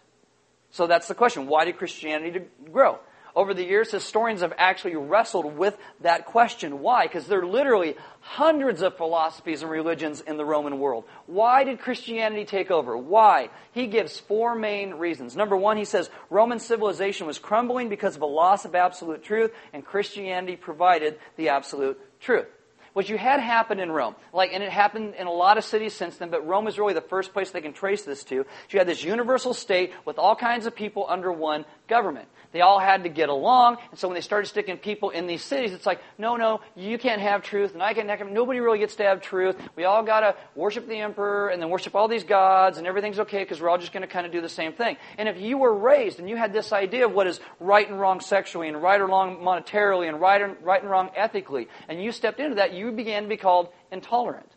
[0.71, 1.47] So that's the question.
[1.47, 2.41] Why did Christianity
[2.73, 2.99] grow?
[3.37, 6.81] Over the years, historians have actually wrestled with that question.
[6.81, 7.07] Why?
[7.07, 11.05] Because there are literally hundreds of philosophies and religions in the Roman world.
[11.27, 12.97] Why did Christianity take over?
[12.97, 13.51] Why?
[13.73, 15.35] He gives four main reasons.
[15.35, 19.51] Number one, he says Roman civilization was crumbling because of a loss of absolute truth,
[19.73, 22.47] and Christianity provided the absolute truth.
[22.95, 25.93] What you had happen in Rome, like, and it happened in a lot of cities
[25.93, 28.47] since then, but Rome is really the first place they can trace this to.
[28.71, 32.29] You had this universal state with all kinds of people under one government.
[32.53, 35.43] They all had to get along, and so when they started sticking people in these
[35.43, 38.79] cities, it's like, no, no, you can't have truth, and I can't have, nobody really
[38.79, 39.57] gets to have truth.
[39.75, 43.43] We all gotta worship the emperor, and then worship all these gods, and everything's okay,
[43.43, 44.97] because we're all just gonna kind of do the same thing.
[45.19, 47.99] And if you were raised, and you had this idea of what is right and
[47.99, 52.01] wrong sexually, and right or wrong monetarily, and right and, right and wrong ethically, and
[52.01, 54.54] you stepped into that, you began to be called intolerant.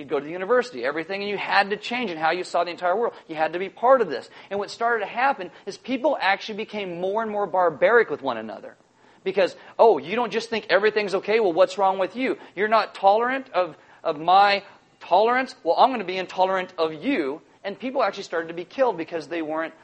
[0.00, 2.64] You'd go to the university, everything, and you had to change in how you saw
[2.64, 3.12] the entire world.
[3.28, 4.30] You had to be part of this.
[4.48, 8.38] And what started to happen is people actually became more and more barbaric with one
[8.38, 8.76] another.
[9.24, 12.38] Because, oh, you don't just think everything's okay, well, what's wrong with you?
[12.56, 14.62] You're not tolerant of, of my
[15.00, 15.54] tolerance?
[15.64, 17.42] Well, I'm going to be intolerant of you.
[17.62, 19.74] And people actually started to be killed because they weren't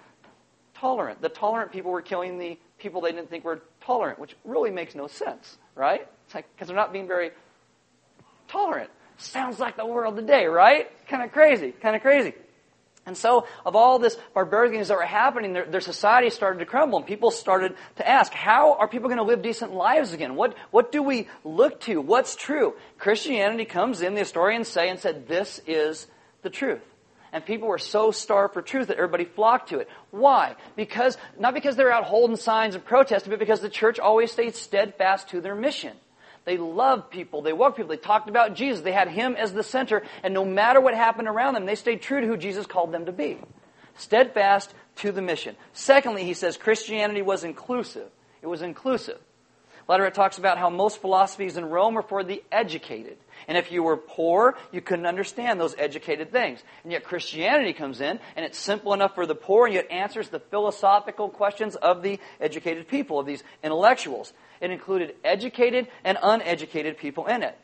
[0.75, 1.21] tolerant.
[1.21, 4.95] The tolerant people were killing the people they didn't think were tolerant, which really makes
[4.95, 6.09] no sense, right?
[6.25, 7.33] It's like, because they're not being very
[8.49, 8.91] tolerant.
[9.19, 10.91] Sounds like the world today, right?
[11.09, 12.35] Kind of crazy, kind of crazy.
[13.07, 16.67] And so, of all this barbaric things that were happening, their, their, society started to
[16.67, 20.35] crumble, and people started to ask, how are people going to live decent lives again?
[20.35, 22.01] What, what do we look to?
[22.01, 22.75] What's true?
[22.99, 26.09] Christianity comes in, the historians say, and said, this is
[26.43, 26.83] the truth.
[27.33, 29.89] And people were so starved for truth that everybody flocked to it.
[30.11, 30.57] Why?
[30.75, 34.57] Because, not because they're out holding signs and protesting, but because the church always stayed
[34.57, 35.97] steadfast to their mission.
[36.47, 37.43] They loved people.
[37.43, 37.91] They welcomed people.
[37.91, 38.81] They talked about Jesus.
[38.81, 40.05] They had Him as the center.
[40.23, 43.07] And no matter what happened around them, they stayed true to who Jesus called them
[43.07, 43.39] to be.
[43.97, 45.57] Steadfast to the mission.
[45.73, 48.09] Secondly, he says Christianity was inclusive.
[48.43, 49.19] It was inclusive.
[49.89, 53.19] Later it talks about how most philosophies in Rome were for the educated.
[53.49, 56.63] And if you were poor, you couldn't understand those educated things.
[56.83, 60.29] And yet Christianity comes in, and it's simple enough for the poor, and yet answers
[60.29, 64.33] the philosophical questions of the educated people, of these intellectuals.
[64.61, 67.59] It included educated and uneducated people in it.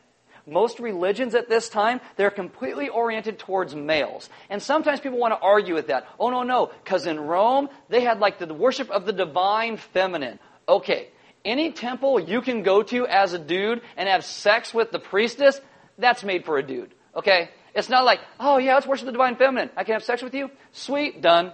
[0.45, 4.29] Most religions at this time, they're completely oriented towards males.
[4.49, 6.05] And sometimes people want to argue with that.
[6.19, 10.39] Oh, no, no, because in Rome, they had like the worship of the divine feminine.
[10.67, 11.07] Okay,
[11.45, 15.59] any temple you can go to as a dude and have sex with the priestess,
[15.97, 16.93] that's made for a dude.
[17.15, 17.49] Okay?
[17.75, 19.69] It's not like, oh yeah, let's worship the divine feminine.
[19.75, 20.49] I can have sex with you?
[20.71, 21.53] Sweet, done.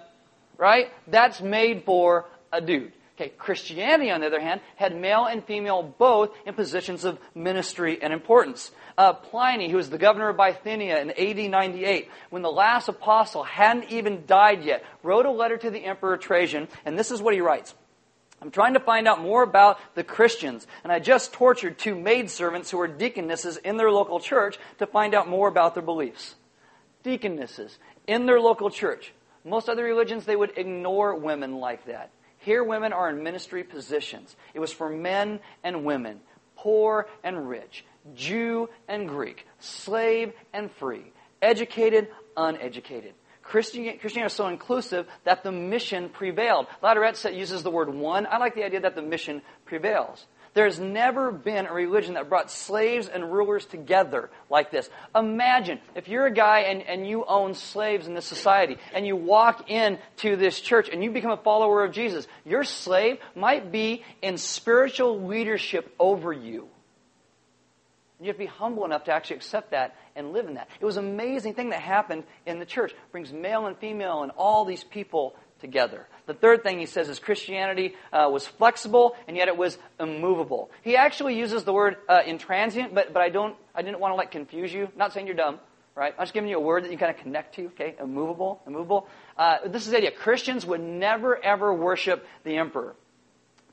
[0.57, 0.91] Right?
[1.07, 2.93] That's made for a dude.
[3.19, 8.01] Okay, Christianity, on the other hand, had male and female both in positions of ministry
[8.01, 8.71] and importance.
[8.97, 13.43] Uh, Pliny, who was the governor of Bithynia in AD 98, when the last apostle
[13.43, 17.33] hadn't even died yet, wrote a letter to the emperor Trajan, and this is what
[17.33, 17.75] he writes.
[18.41, 22.71] I'm trying to find out more about the Christians, and I just tortured two maidservants
[22.71, 26.35] who are deaconesses in their local church to find out more about their beliefs.
[27.03, 29.13] Deaconesses in their local church.
[29.43, 32.11] Most other religions, they would ignore women like that.
[32.37, 34.35] Here, women are in ministry positions.
[34.53, 36.21] It was for men and women,
[36.55, 37.83] poor and rich,
[38.15, 43.13] Jew and Greek, slave and free, educated, uneducated.
[43.49, 46.67] Christianity is so inclusive that the mission prevailed.
[46.83, 48.27] Latourette uses the word won.
[48.29, 50.25] I like the idea that the mission prevails.
[50.53, 54.89] There's never been a religion that brought slaves and rulers together like this.
[55.15, 59.15] Imagine if you're a guy and, and you own slaves in this society and you
[59.15, 62.27] walk into this church and you become a follower of Jesus.
[62.45, 66.67] Your slave might be in spiritual leadership over you.
[68.19, 70.67] You have to be humble enough to actually accept that and live in that.
[70.79, 72.91] It was an amazing thing that happened in the church.
[72.91, 76.07] It brings male and female and all these people together.
[76.25, 80.69] The third thing he says is Christianity uh, was flexible and yet it was immovable.
[80.81, 84.15] He actually uses the word uh, intransient, but, but I, don't, I didn't want to
[84.15, 84.89] like confuse you.
[84.97, 85.59] not saying you're dumb,
[85.95, 86.13] right?
[86.17, 87.95] I'm just giving you a word that you kind of connect to, okay?
[87.99, 89.07] Immovable, immovable.
[89.37, 90.11] Uh, this is the idea.
[90.11, 92.95] Christians would never ever worship the emperor.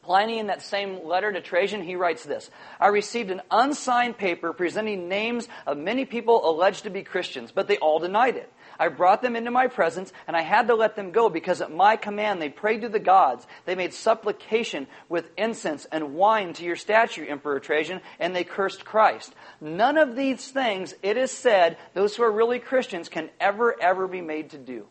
[0.07, 2.49] Pliny, in that same letter to Trajan, he writes this
[2.81, 7.67] I received an unsigned paper presenting names of many people alleged to be Christians, but
[7.67, 8.51] they all denied it.
[8.79, 11.73] I brought them into my presence, and I had to let them go because at
[11.73, 13.47] my command they prayed to the gods.
[13.65, 18.85] They made supplication with incense and wine to your statue, Emperor Trajan, and they cursed
[18.85, 19.35] Christ.
[19.61, 24.07] None of these things, it is said, those who are really Christians can ever, ever
[24.07, 24.87] be made to do.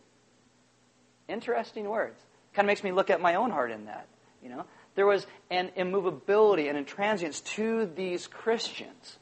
[1.29, 2.19] Interesting words.
[2.53, 4.07] Kind of makes me look at my own heart in that.
[4.43, 9.17] You know, there was an immovability and intransience to these Christians.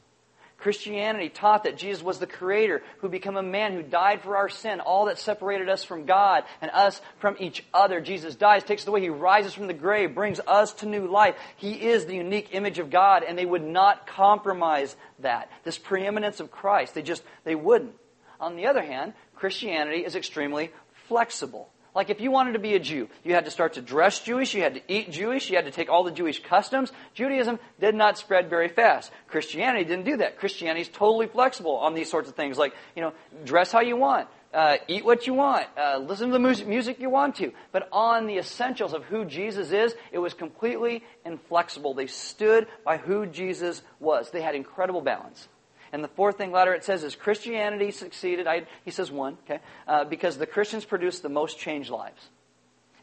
[0.64, 4.48] Christianity taught that Jesus was the creator who became a man who died for our
[4.48, 8.00] sin, all that separated us from God and us from each other.
[8.00, 11.34] Jesus dies, takes it away, he rises from the grave, brings us to new life.
[11.56, 15.50] He is the unique image of God, and they would not compromise that.
[15.64, 16.94] This preeminence of Christ.
[16.94, 17.96] They just, they wouldn't.
[18.40, 20.72] On the other hand, Christianity is extremely
[21.08, 21.68] flexible.
[21.94, 24.52] Like if you wanted to be a Jew, you had to start to dress Jewish,
[24.52, 26.90] you had to eat Jewish, you had to take all the Jewish customs.
[27.14, 29.12] Judaism did not spread very fast.
[29.28, 30.38] Christianity didn't do that.
[30.38, 33.12] Christianity is totally flexible on these sorts of things, like you know,
[33.44, 36.98] dress how you want, uh, eat what you want, uh, listen to the music, music
[36.98, 37.52] you want to.
[37.70, 41.94] But on the essentials of who Jesus is, it was completely inflexible.
[41.94, 44.30] They stood by who Jesus was.
[44.32, 45.48] They had incredible balance.
[45.94, 48.48] And the fourth thing later it says is Christianity succeeded.
[48.48, 52.30] I, he says won, okay, uh, because the Christians produced the most changed lives.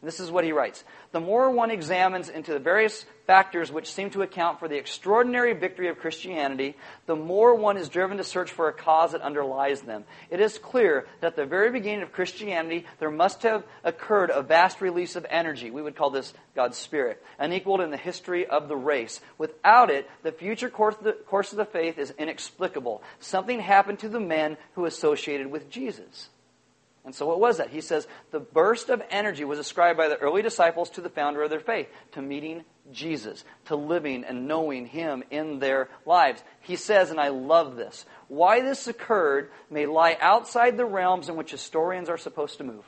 [0.04, 0.84] This is what he writes.
[1.12, 5.54] The more one examines into the various factors which seem to account for the extraordinary
[5.54, 9.82] victory of Christianity, the more one is driven to search for a cause that underlies
[9.82, 10.06] them.
[10.32, 14.42] It is clear that at the very beginning of Christianity, there must have occurred a
[14.42, 15.70] vast release of energy.
[15.70, 19.22] We would call this God's Spirit, unequaled in the history of the race.
[19.38, 23.04] Without it, the future course of the, course of the faith is inexplicable.
[23.20, 26.30] Something happened to the men who associated with Jesus.
[27.04, 27.72] And so, what was that?
[27.72, 31.42] He says the burst of energy was ascribed by the early disciples to the founder
[31.42, 36.44] of their faith, to meeting Jesus, to living and knowing Him in their lives.
[36.62, 41.36] He says, and I love this, why this occurred may lie outside the realms in
[41.36, 42.86] which historians are supposed to move.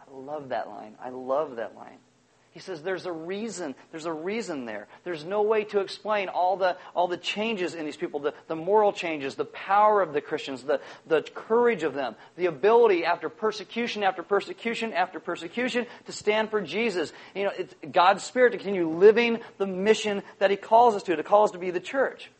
[0.00, 0.94] I love that line.
[1.02, 1.98] I love that line.
[2.54, 3.74] He says there's a reason.
[3.90, 4.86] There's a reason there.
[5.02, 8.54] There's no way to explain all the, all the changes in these people, the, the
[8.54, 13.28] moral changes, the power of the Christians, the, the courage of them, the ability after
[13.28, 17.12] persecution after persecution after persecution to stand for Jesus.
[17.34, 21.16] You know, it's God's Spirit to continue living the mission that He calls us to,
[21.16, 22.30] to call us to be the church.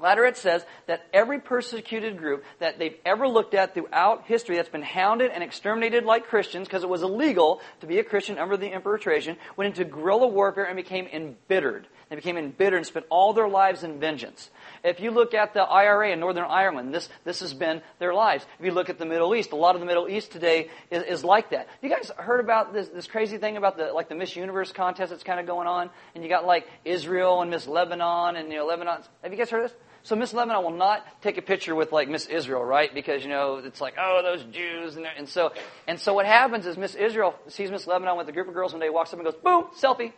[0.00, 4.68] Later it says that every persecuted group that they've ever looked at throughout history that's
[4.68, 8.56] been hounded and exterminated like Christians because it was illegal to be a Christian under
[8.56, 11.86] the Emperor Trajan went into guerrilla warfare and became embittered.
[12.08, 14.50] They became embittered and spent all their lives in vengeance.
[14.82, 18.46] If you look at the IRA in Northern Ireland, this, this has been their lives.
[18.58, 21.02] If you look at the Middle East, a lot of the Middle East today is,
[21.02, 21.68] is like that.
[21.82, 25.10] You guys heard about this, this crazy thing about the, like the Miss Universe contest
[25.10, 25.90] that's kind of going on?
[26.14, 29.00] And you got like Israel and Miss Lebanon and, you know, Lebanon.
[29.22, 29.78] Have you guys heard of this?
[30.02, 32.92] So Miss Lebanon will not take a picture with like Miss Israel, right?
[32.92, 35.52] Because you know it's like, oh, those Jews, and, and so
[35.86, 38.72] and so what happens is Miss Israel sees Miss Lebanon with a group of girls
[38.72, 40.12] one day, walks up and goes, boom, selfie,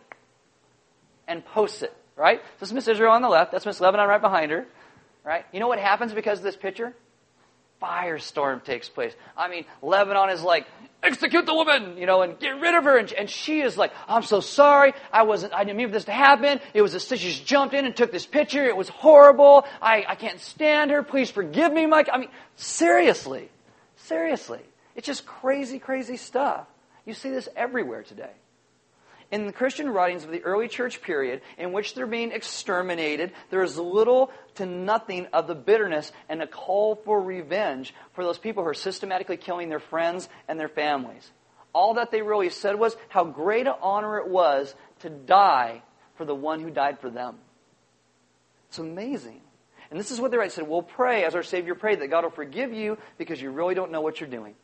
[1.27, 2.41] and posts it, right?
[2.41, 3.53] So this is Miss Israel on the left.
[3.53, 4.67] That's Miss Lebanon right behind her,
[5.25, 5.45] right?
[5.53, 6.95] You know what happens because of this picture?
[7.81, 9.13] Firestorm takes place.
[9.37, 10.67] I mean, Lebanon is like,
[11.03, 12.97] execute the woman, you know, and get rid of her.
[12.97, 14.95] And, and she is like, I'm so sorry.
[15.13, 16.61] I wasn't, I didn't mean for this to happen.
[16.75, 18.65] It was a, she just jumped in and took this picture.
[18.65, 19.67] It was horrible.
[19.81, 21.03] I, I can't stand her.
[21.03, 22.09] Please forgive me, Mike.
[22.13, 23.49] I mean, seriously.
[23.97, 24.61] Seriously.
[24.95, 26.67] It's just crazy, crazy stuff.
[27.05, 28.31] You see this everywhere today
[29.33, 33.63] in the Christian writings of the early church period in which they're being exterminated, there
[33.63, 38.63] is little to nothing of the bitterness and a call for revenge for those people
[38.63, 41.29] who are systematically killing their friends and their families.
[41.73, 45.83] All that they really said was how great an honor it was to die
[46.17, 47.37] for the one who died for them.
[48.69, 49.41] It's amazing.
[49.91, 50.53] And this is what they write.
[50.53, 53.75] said, We'll pray as our Savior prayed that God will forgive you because you really
[53.75, 54.55] don't know what you're doing.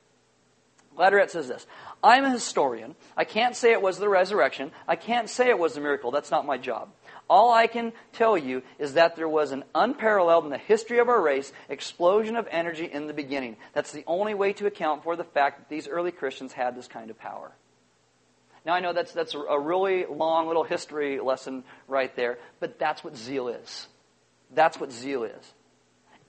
[0.98, 1.66] Latourette says this
[2.02, 2.94] I'm a historian.
[3.16, 4.72] I can't say it was the resurrection.
[4.86, 6.10] I can't say it was a miracle.
[6.10, 6.90] That's not my job.
[7.30, 11.08] All I can tell you is that there was an unparalleled in the history of
[11.08, 13.56] our race explosion of energy in the beginning.
[13.74, 16.88] That's the only way to account for the fact that these early Christians had this
[16.88, 17.52] kind of power.
[18.64, 23.04] Now, I know that's, that's a really long little history lesson right there, but that's
[23.04, 23.88] what zeal is.
[24.54, 25.52] That's what zeal is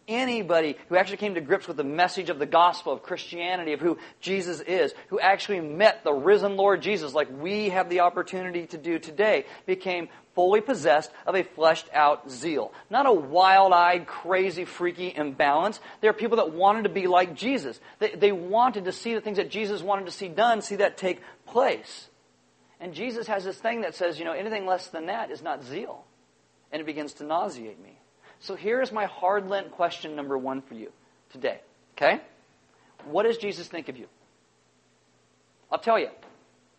[0.10, 3.80] anybody who actually came to grips with the message of the gospel of Christianity, of
[3.80, 8.66] who Jesus is, who actually met the risen Lord Jesus, like we have the opportunity
[8.68, 12.74] to do today, became fully possessed of a fleshed out zeal.
[12.90, 15.80] Not a wild eyed, crazy, freaky imbalance.
[16.02, 17.80] There are people that wanted to be like Jesus.
[18.00, 20.98] They, they wanted to see the things that Jesus wanted to see done, see that
[20.98, 22.08] take place.
[22.80, 25.64] And Jesus has this thing that says, you know, anything less than that is not
[25.64, 26.06] zeal.
[26.72, 27.99] And it begins to nauseate me.
[28.40, 30.92] So here's my hard Lent question number one for you
[31.32, 31.60] today.
[31.98, 32.22] Okay?
[33.06, 34.08] What does Jesus think of you?
[35.72, 36.10] I'll tell you.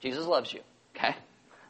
[0.01, 0.61] Jesus loves you.
[0.97, 1.15] Okay?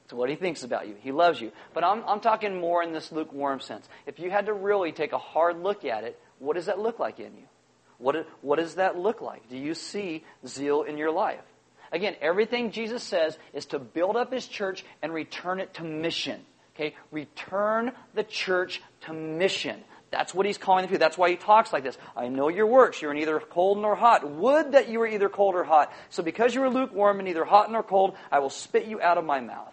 [0.04, 0.94] That's what he thinks about you.
[1.00, 1.52] He loves you.
[1.74, 3.88] But I'm, I'm talking more in this lukewarm sense.
[4.06, 6.98] If you had to really take a hard look at it, what does that look
[6.98, 7.46] like in you?
[7.98, 9.48] What, what does that look like?
[9.50, 11.44] Do you see zeal in your life?
[11.92, 16.40] Again, everything Jesus says is to build up his church and return it to mission.
[16.80, 16.96] Okay?
[17.10, 19.76] Return the church to mission.
[20.10, 20.98] That's what he's calling them to.
[20.98, 21.96] That's why he talks like this.
[22.16, 23.00] I know your works.
[23.00, 24.28] You're neither cold nor hot.
[24.28, 25.92] Would that you were either cold or hot.
[26.08, 29.18] So because you are lukewarm and neither hot nor cold, I will spit you out
[29.18, 29.72] of my mouth.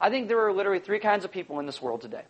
[0.00, 2.22] I think there are literally three kinds of people in this world today.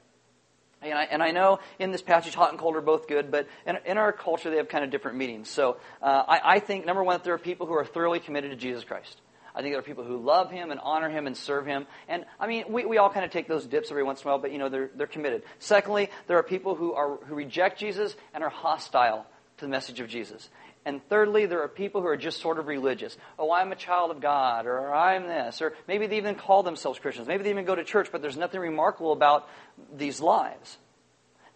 [0.83, 3.49] And I, and I know in this passage, hot and cold are both good, but
[3.67, 5.49] in, in our culture, they have kind of different meanings.
[5.49, 8.51] So uh, I, I think, number one, that there are people who are thoroughly committed
[8.51, 9.19] to Jesus Christ.
[9.55, 11.87] I think there are people who love him and honor him and serve him.
[12.09, 14.33] And I mean, we, we all kind of take those dips every once in a
[14.33, 15.43] while, but you know, they're, they're committed.
[15.61, 19.27] Secondly, there are people who are, who reject Jesus and are hostile
[19.59, 20.49] to the message of Jesus.
[20.87, 23.17] And thirdly, there are people who are just sort of religious.
[23.39, 26.99] Oh, I'm a child of God, or I'm this, or maybe they even call themselves
[26.99, 27.27] Christians.
[27.27, 29.49] Maybe they even go to church, but there's nothing remarkable about
[29.97, 30.77] these lives.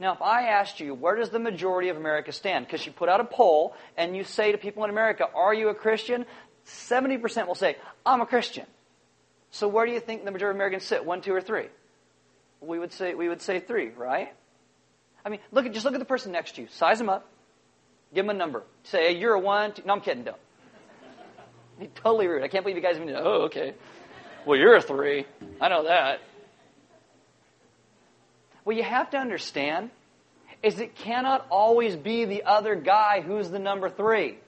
[0.01, 2.67] Now, if I asked you, where does the majority of America stand?
[2.67, 5.71] Because you put out a poll and you say to people in America, are you
[5.71, 6.25] a Christian?
[6.69, 8.67] 70% will say, I'm a Christian.
[9.51, 11.05] So where do you think the majority of Americans sit?
[11.05, 11.67] One, two, or three?
[12.61, 14.33] We would say, we would say three, right?
[15.25, 16.69] I mean, look at, just look at the person next to you.
[16.69, 17.29] Size them up.
[18.15, 18.63] Give them a number.
[18.85, 19.73] Say, hey, you're a one.
[19.73, 19.83] Two.
[19.85, 20.25] No, I'm kidding.
[20.25, 20.37] Don't.
[21.81, 22.43] Be totally rude.
[22.43, 23.23] I can't believe you guys even know.
[23.23, 23.75] Oh, okay.
[24.47, 25.27] Well, you're a three.
[25.61, 26.21] I know that.
[28.65, 29.91] What you have to understand
[30.63, 34.39] is it cannot always be the other guy who's the number three.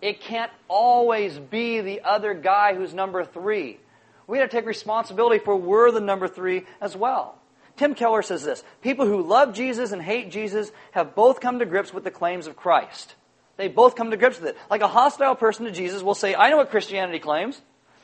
[0.00, 3.78] It can't always be the other guy who's number three.
[4.26, 7.36] We got to take responsibility for we're the number three as well.
[7.76, 11.66] Tim Keller says this People who love Jesus and hate Jesus have both come to
[11.66, 13.14] grips with the claims of Christ.
[13.56, 14.56] They both come to grips with it.
[14.70, 17.60] Like a hostile person to Jesus will say, I know what Christianity claims.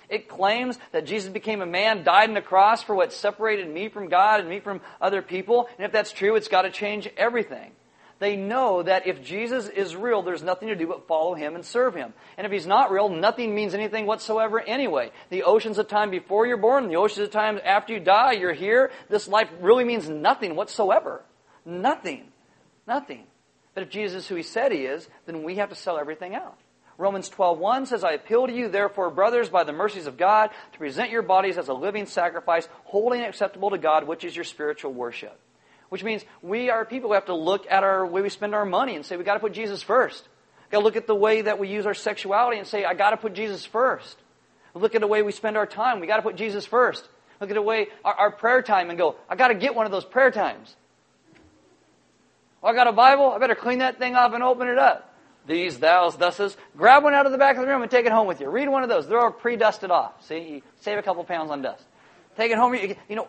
[0.08, 3.88] It claims that Jesus became a man, died on the cross for what separated me
[3.88, 5.68] from God and me from other people.
[5.78, 7.72] And if that's true, it's got to change everything.
[8.18, 11.64] They know that if Jesus is real, there's nothing to do but follow him and
[11.64, 12.14] serve him.
[12.38, 15.10] And if he's not real, nothing means anything whatsoever anyway.
[15.28, 18.54] The oceans of time before you're born, the oceans of time after you die, you're
[18.54, 18.90] here.
[19.10, 21.22] This life really means nothing whatsoever.
[21.66, 22.32] Nothing.
[22.86, 23.24] Nothing.
[23.74, 26.34] But if Jesus is who he said he is, then we have to sell everything
[26.34, 26.56] out.
[26.96, 30.78] Romans 12:1 says, "I appeal to you, therefore, brothers, by the mercies of God, to
[30.78, 34.46] present your bodies as a living sacrifice, holy and acceptable to God, which is your
[34.46, 35.38] spiritual worship."
[35.88, 38.64] Which means we are people who have to look at our way we spend our
[38.64, 40.28] money and say, we got to put Jesus first.
[40.70, 43.10] Got to look at the way that we use our sexuality and say, I got
[43.10, 44.16] to put Jesus first.
[44.74, 46.00] Look at the way we spend our time.
[46.00, 47.08] We got to put Jesus first.
[47.40, 49.86] Look at the way our, our prayer time and go, I got to get one
[49.86, 50.74] of those prayer times.
[52.62, 53.30] Oh, I got a Bible.
[53.30, 55.16] I better clean that thing off and open it up
[55.46, 56.56] these, thous, thuses.
[56.76, 58.50] Grab one out of the back of the room and take it home with you.
[58.50, 59.08] Read one of those.
[59.08, 60.24] They're all pre-dusted off.
[60.26, 61.84] See, you save a couple pounds on dust.
[62.36, 62.74] Take it home.
[62.74, 63.28] You, you know,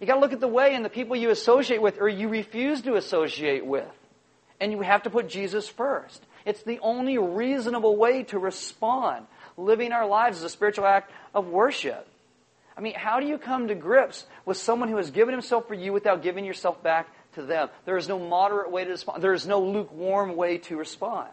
[0.00, 2.28] you got to look at the way and the people you associate with or you
[2.28, 3.88] refuse to associate with.
[4.60, 6.22] And you have to put Jesus first.
[6.44, 9.26] It's the only reasonable way to respond.
[9.56, 12.06] Living our lives is a spiritual act of worship.
[12.76, 15.74] I mean, how do you come to grips with someone who has given himself for
[15.74, 17.68] you without giving yourself back to them?
[17.84, 19.22] There is no moderate way to respond.
[19.22, 21.30] There is no lukewarm way to respond.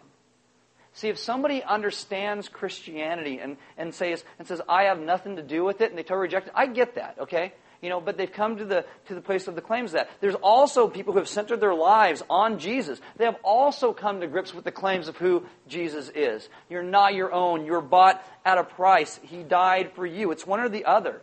[0.93, 5.63] See, if somebody understands Christianity and, and, says, and says, I have nothing to do
[5.63, 7.53] with it, and they totally reject it, I get that, okay?
[7.81, 10.09] You know, but they've come to the, to the place of the claims that.
[10.19, 13.01] There's also people who have centered their lives on Jesus.
[13.17, 16.47] They have also come to grips with the claims of who Jesus is.
[16.69, 17.65] You're not your own.
[17.65, 19.19] You're bought at a price.
[19.23, 20.31] He died for you.
[20.31, 21.21] It's one or the other.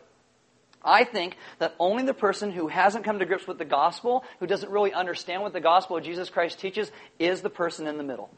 [0.82, 4.46] I think that only the person who hasn't come to grips with the gospel, who
[4.46, 8.04] doesn't really understand what the gospel of Jesus Christ teaches, is the person in the
[8.04, 8.30] middle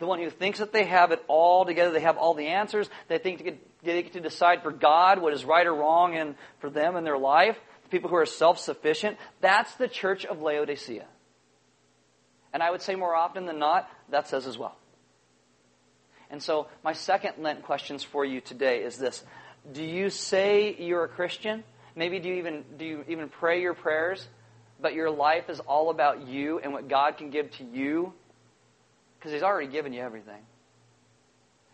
[0.00, 2.88] the one who thinks that they have it all together, they have all the answers,
[3.08, 6.70] they think they get to decide for God what is right or wrong and for
[6.70, 11.04] them in their life, the people who are self-sufficient, that's the church of Laodicea.
[12.52, 14.76] And I would say more often than not, that's us as well.
[16.30, 19.22] And so my second Lent questions for you today is this.
[19.70, 21.62] Do you say you're a Christian?
[21.94, 24.26] Maybe do you even do you even pray your prayers,
[24.80, 28.14] but your life is all about you and what God can give to you
[29.20, 30.40] because He's already given you everything.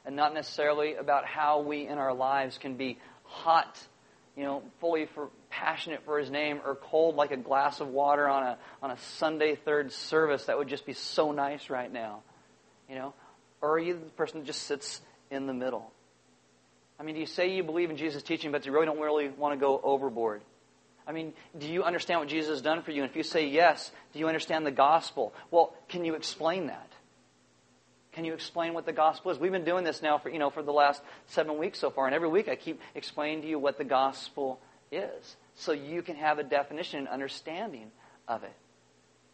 [0.05, 3.80] And not necessarily about how we in our lives can be hot,
[4.36, 8.28] you know, fully for, passionate for His name, or cold like a glass of water
[8.28, 12.22] on a, on a Sunday third service that would just be so nice right now.
[12.88, 13.14] You know?
[13.61, 15.90] Or are you the person that just sits in the middle?
[16.99, 19.28] I mean, do you say you believe in Jesus' teaching, but you really don't really
[19.28, 20.40] want to go overboard?
[21.07, 23.03] I mean, do you understand what Jesus has done for you?
[23.03, 25.32] And if you say yes, do you understand the gospel?
[25.51, 26.90] Well, can you explain that?
[28.17, 29.39] Can you explain what the gospel is?
[29.39, 32.07] We've been doing this now for, you know, for the last seven weeks so far,
[32.07, 34.59] and every week I keep explaining to you what the gospel
[34.91, 37.91] is so you can have a definition and understanding
[38.27, 38.55] of it.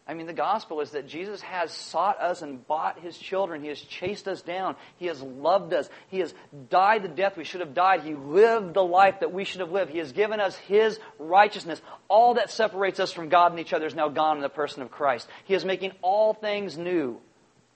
[0.05, 3.61] I mean, the gospel is that Jesus has sought us and bought his children.
[3.61, 4.75] He has chased us down.
[4.97, 5.89] He has loved us.
[6.09, 6.33] He has
[6.69, 8.01] died the death we should have died.
[8.01, 9.91] He lived the life that we should have lived.
[9.91, 11.81] He has given us his righteousness.
[12.09, 14.81] All that separates us from God and each other is now gone in the person
[14.81, 15.29] of Christ.
[15.45, 17.21] He is making all things new,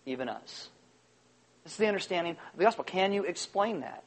[0.05, 0.67] even us.
[1.67, 2.85] This is the understanding of the gospel.
[2.85, 4.05] Can you explain that?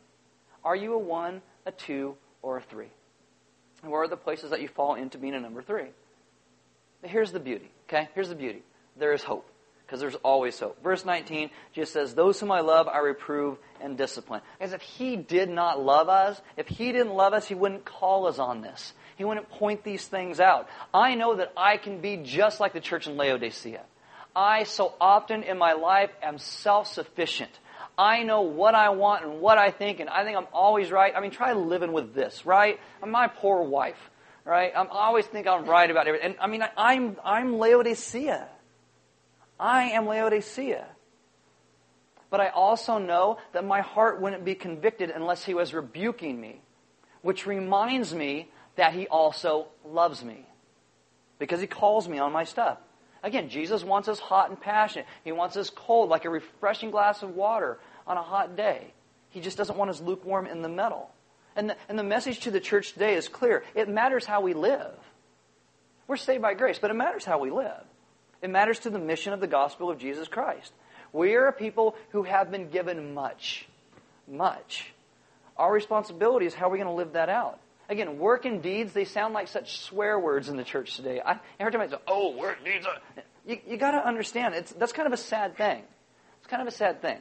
[0.64, 2.88] Are you a one, a two, or a three?
[3.82, 5.88] And where are the places that you fall into being a number three?
[7.02, 8.08] But here's the beauty, okay?
[8.14, 8.62] Here's the beauty.
[8.96, 9.46] There is hope.
[9.84, 10.82] because there's always hope.
[10.82, 14.40] Verse 19 just says, Those whom I love, I reprove and discipline.
[14.58, 18.26] As if He did not love us, if He didn't love us, He wouldn't call
[18.26, 18.94] us on this.
[19.16, 20.66] He wouldn't point these things out.
[20.94, 23.82] I know that I can be just like the church in Laodicea.
[24.34, 27.50] I so often in my life am self sufficient.
[27.98, 31.12] I know what I want and what I think, and I think I'm always right.
[31.14, 32.78] I mean, try living with this, right?
[33.02, 34.10] I'm my poor wife,
[34.44, 34.72] right?
[34.74, 36.30] I'm I always think I'm right about everything.
[36.30, 38.48] And I mean, I, I'm I'm Laodicea.
[39.58, 40.86] I am Laodicea.
[42.30, 46.60] But I also know that my heart wouldn't be convicted unless he was rebuking me,
[47.22, 50.46] which reminds me that he also loves me
[51.40, 52.78] because he calls me on my stuff.
[53.22, 55.06] Again, Jesus wants us hot and passionate.
[55.24, 58.92] He wants us cold, like a refreshing glass of water on a hot day.
[59.30, 61.10] He just doesn't want us lukewarm in the middle.
[61.54, 63.64] And the, and the message to the church today is clear.
[63.74, 64.94] It matters how we live.
[66.06, 67.84] We're saved by grace, but it matters how we live.
[68.42, 70.72] It matters to the mission of the gospel of Jesus Christ.
[71.12, 73.68] We are a people who have been given much.
[74.26, 74.92] Much.
[75.56, 77.60] Our responsibility is how are we going to live that out?
[77.90, 81.20] Again, work and deeds, they sound like such swear words in the church today.
[81.20, 82.86] I, every time I say, oh, work, deeds,
[83.44, 85.82] you, you got to understand, it's, that's kind of a sad thing.
[86.38, 87.18] It's kind of a sad thing.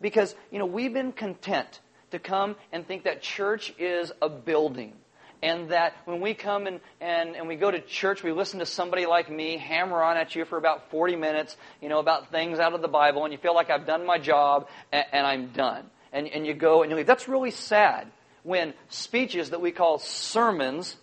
[0.00, 1.80] Because, you know, we've been content
[2.12, 4.94] to come and think that church is a building
[5.42, 8.66] and that when we come and, and, and we go to church, we listen to
[8.66, 12.58] somebody like me hammer on at you for about 40 minutes, you know, about things
[12.58, 15.48] out of the Bible, and you feel like I've done my job and, and I'm
[15.48, 15.84] done.
[16.12, 17.06] And, and you go and you leave.
[17.06, 18.08] That's really sad
[18.42, 20.96] when speeches that we call sermons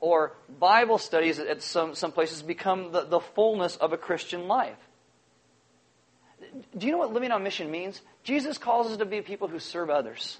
[0.00, 4.78] or Bible studies at some, some places become the, the fullness of a Christian life.
[6.76, 8.00] Do you know what living on mission means?
[8.24, 10.38] Jesus calls us to be people who serve others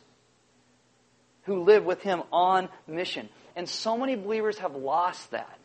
[1.50, 3.28] who live with him on mission.
[3.56, 5.58] And so many believers have lost that.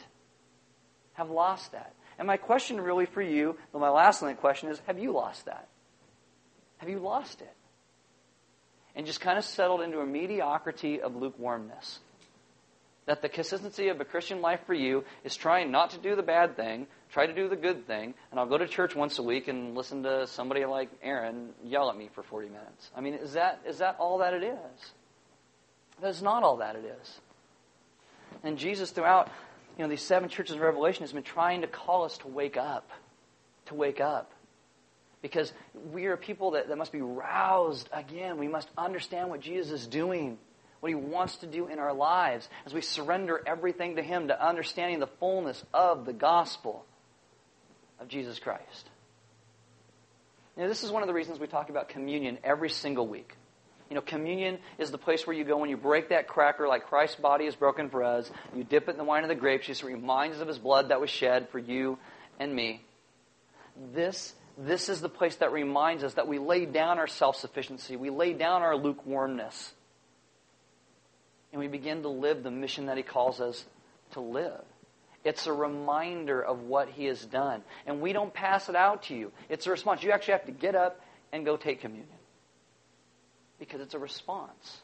[1.14, 1.94] Have lost that.
[2.18, 5.68] And my question really for you, my last question is, have you lost that?
[6.78, 7.54] Have you lost it?
[8.96, 12.00] And just kind of settled into a mediocrity of lukewarmness.
[13.06, 16.24] That the consistency of a Christian life for you is trying not to do the
[16.24, 19.24] bad thing, try to do the good thing, and I'll go to church once a
[19.24, 22.90] week and listen to somebody like Aaron yell at me for 40 minutes.
[22.96, 24.92] I mean, is that, is that all that it is?
[26.02, 27.20] That's not all that it is.
[28.44, 29.30] And Jesus, throughout
[29.78, 32.58] you know, these seven churches of Revelation, has been trying to call us to wake
[32.58, 32.90] up.
[33.68, 34.32] To wake up.
[35.26, 35.52] Because
[35.92, 38.38] we are people that, that must be roused again.
[38.38, 40.38] We must understand what Jesus is doing,
[40.82, 44.40] what he wants to do in our lives as we surrender everything to him to
[44.40, 46.86] understanding the fullness of the gospel
[48.00, 48.88] of Jesus Christ.
[50.56, 53.36] Now, this is one of the reasons we talk about communion every single week.
[53.90, 56.86] You know, communion is the place where you go when you break that cracker like
[56.86, 58.30] Christ's body is broken for us.
[58.56, 59.66] You dip it in the wine of the grapes.
[59.66, 61.98] Just reminds us of his blood that was shed for you
[62.40, 62.84] and me.
[63.92, 67.96] This, this is the place that reminds us that we lay down our self sufficiency,
[67.96, 69.74] we lay down our lukewarmness,
[71.52, 73.66] and we begin to live the mission that he calls us
[74.12, 74.62] to live.
[75.26, 77.64] It's a reminder of what he has done.
[77.88, 79.32] And we don't pass it out to you.
[79.50, 80.04] It's a response.
[80.04, 81.02] You actually have to get up
[81.34, 82.08] and go take communion.
[83.58, 84.78] Because it's a response.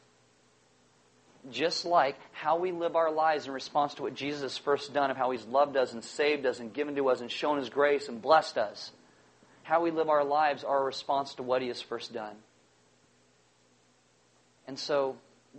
[1.52, 5.12] Just like how we live our lives in response to what Jesus has first done,
[5.12, 7.70] of how He's loved us and saved us and given to us and shown His
[7.70, 8.92] grace and blessed us.
[9.64, 12.36] How we live our lives are a response to what He has first done.
[14.68, 15.18] And so,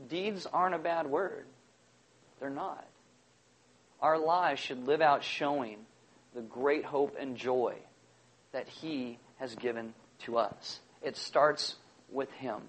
[0.09, 1.45] deeds aren't a bad word.
[2.41, 2.87] They're not.
[4.01, 5.79] Our lives should live out showing
[6.35, 7.77] the great hope and joy
[8.53, 10.81] that He has given to us.
[11.03, 11.77] It starts
[12.11, 12.61] with Him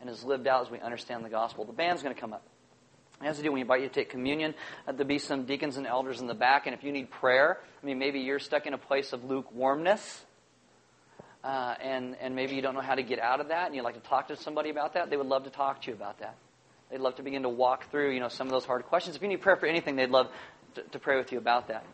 [0.00, 1.64] and is lived out as we understand the gospel.
[1.64, 2.42] The band's going to come up.
[3.20, 4.54] As they do, when we invite you to take communion.
[4.86, 7.58] Uh, there'll be some deacons and elders in the back, and if you need prayer,
[7.82, 10.24] I mean, maybe you're stuck in a place of lukewarmness,
[11.44, 13.82] uh, and and maybe you don't know how to get out of that, and you'd
[13.82, 15.10] like to talk to somebody about that.
[15.10, 16.36] They would love to talk to you about that.
[16.90, 19.14] They'd love to begin to walk through, you know, some of those hard questions.
[19.14, 20.28] If you need prayer for anything, they'd love
[20.74, 21.84] to, to pray with you about that.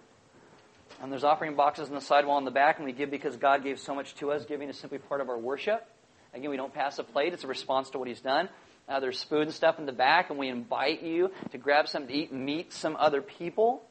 [1.03, 3.65] And there's offering boxes on the sidewall in the back, and we give because God
[3.65, 4.45] gave so much to us.
[4.45, 5.85] Giving is simply part of our worship.
[6.33, 7.33] Again, we don't pass a plate.
[7.33, 8.49] It's a response to what he's done.
[8.89, 12.09] Uh, there's food and stuff in the back, and we invite you to grab something
[12.09, 13.83] to eat, and meet some other people.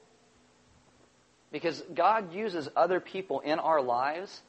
[1.52, 4.42] Because God uses other people in our lives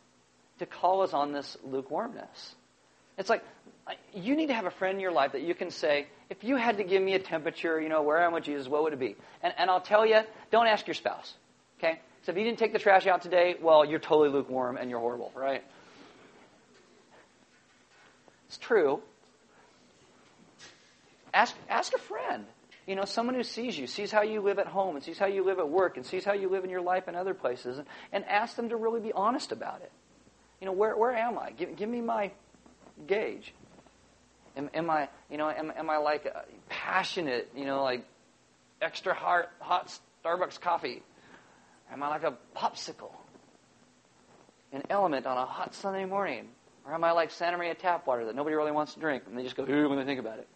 [0.59, 2.55] to call us on this lukewarmness.
[3.19, 3.45] It's like
[4.13, 6.57] you need to have a friend in your life that you can say, if you
[6.57, 8.93] had to give me a temperature, you know, where I am with Jesus, what would
[8.93, 9.17] it be?
[9.43, 11.35] And, and I'll tell you, don't ask your spouse.
[11.79, 12.01] Okay?
[12.23, 15.01] So if you didn't take the trash out today, well, you're totally lukewarm and you're
[15.01, 15.63] horrible, right?
[18.47, 19.03] It's true.
[21.35, 22.47] Ask, ask a friend.
[22.87, 25.27] You know, someone who sees you, sees how you live at home, and sees how
[25.27, 27.79] you live at work, and sees how you live in your life and other places,
[27.79, 29.91] and, and ask them to really be honest about it.
[30.65, 31.51] You know, where, where am I?
[31.51, 32.31] Give, give me my
[33.07, 33.53] gauge.
[34.57, 36.41] Am, am I, you know, am, am I like uh,
[36.71, 38.07] passionate, you know, like
[38.81, 39.95] extra hot, hot
[40.25, 41.03] Starbucks coffee?
[41.93, 43.13] Am I like a popsicle?
[44.73, 46.49] An element on a hot Sunday morning?
[46.87, 49.37] Or am I like Santa Maria tap water that nobody really wants to drink and
[49.37, 50.49] they just go, ooh, when they think about it?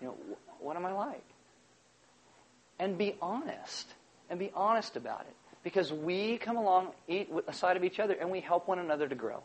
[0.00, 0.14] You know,
[0.60, 1.26] what am I like?
[2.78, 3.86] And be honest.
[4.30, 5.36] And be honest about it.
[5.62, 9.14] Because we come along eat aside of each other and we help one another to
[9.14, 9.42] grow.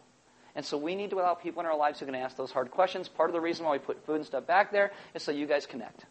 [0.55, 2.71] And so we need to allow people in our lives who can ask those hard
[2.71, 3.07] questions.
[3.07, 5.45] Part of the reason why we put food and stuff back there is so you
[5.45, 6.05] guys connect.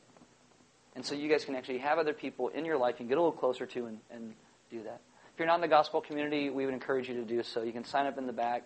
[0.95, 3.21] And so you guys can actually have other people in your life can get a
[3.21, 4.35] little closer to and, and
[4.71, 5.01] do that.
[5.35, 7.63] If you're not in the gospel community, we would encourage you to do so.
[7.63, 8.63] You can sign up in the back.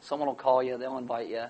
[0.00, 0.78] Someone will call you.
[0.78, 1.44] They'll invite you.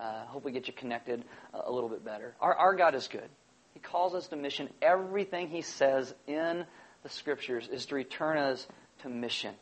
[0.00, 2.34] Uh, hope we get you connected a, a little bit better.
[2.40, 3.28] Our, our God is good.
[3.74, 4.68] He calls us to mission.
[4.82, 6.64] Everything He says in
[7.04, 8.66] the Scriptures is to return us
[9.02, 9.54] to mission.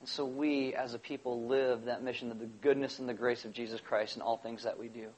[0.00, 3.44] And so we, as a people, live that mission of the goodness and the grace
[3.44, 5.08] of Jesus Christ in all things that we do.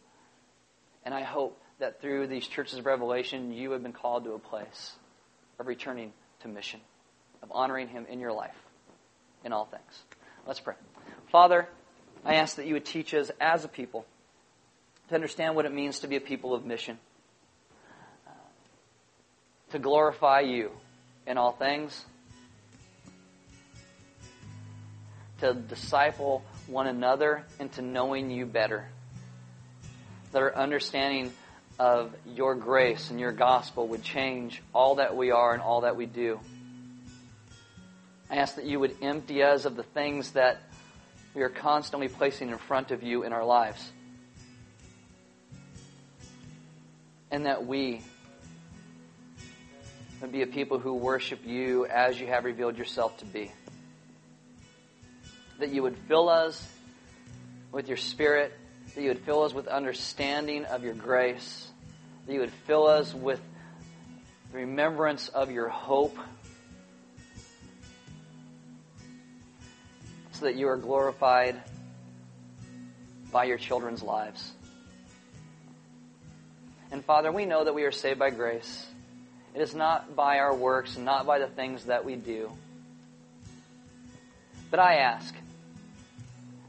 [1.05, 4.39] And I hope that through these churches of Revelation, you have been called to a
[4.39, 4.93] place
[5.59, 6.81] of returning to mission,
[7.43, 8.57] of honoring Him in your life,
[9.45, 10.03] in all things.
[10.47, 10.75] Let's pray.
[11.31, 11.69] Father,
[12.25, 14.07] I ask that you would teach us as a people
[15.09, 16.99] to understand what it means to be a people of mission,
[19.77, 20.71] to glorify you
[21.27, 22.07] in all things
[25.41, 28.89] to disciple one another into knowing you better.
[30.33, 31.31] That our understanding
[31.79, 35.95] of your grace and your gospel would change all that we are and all that
[35.95, 36.41] we do.
[38.31, 40.63] I ask that you would empty us of the things that
[41.35, 43.93] we are constantly placing in front of you in our lives.
[47.31, 48.01] And that we
[50.21, 53.53] would be a people who worship you as you have revealed yourself to be
[55.59, 56.67] that you would fill us
[57.73, 58.53] with your Spirit,
[58.95, 61.69] that you would fill us with understanding of your grace,
[62.27, 63.41] that you would fill us with
[64.53, 66.17] the remembrance of your hope,
[70.33, 71.61] so that you are glorified
[73.33, 74.53] by your children's lives.
[76.93, 78.87] And Father, we know that we are saved by grace.
[79.57, 82.53] It is not by our works not by the things that we do.
[84.71, 85.35] But I ask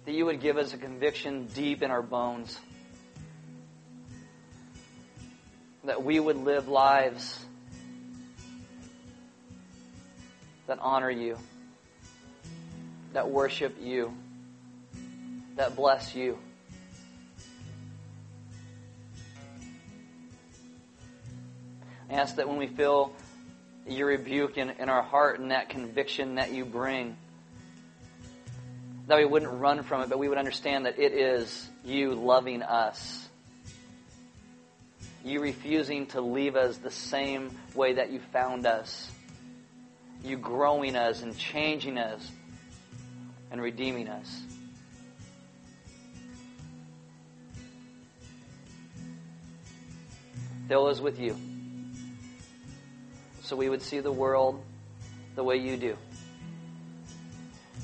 [0.06, 2.58] that you would give us a conviction deep in our bones.
[5.84, 7.46] That we would live lives
[10.68, 11.38] that honor you,
[13.12, 14.14] that worship you,
[15.58, 16.38] that bless you.
[22.10, 23.14] Ask that when we feel
[23.86, 27.18] your rebuke in, in our heart and that conviction that you bring,
[29.08, 32.62] that we wouldn't run from it, but we would understand that it is you loving
[32.62, 33.28] us.
[35.24, 39.12] You refusing to leave us the same way that you found us.
[40.24, 42.32] You growing us and changing us
[43.52, 44.42] and redeeming us.
[50.70, 51.36] Fill us with you
[53.48, 54.62] so we would see the world
[55.36, 55.96] the way you do.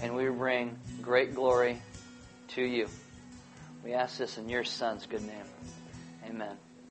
[0.01, 1.81] And we bring great glory
[2.49, 2.89] to you.
[3.81, 5.45] We ask this in your Son's good name.
[6.27, 6.57] Amen.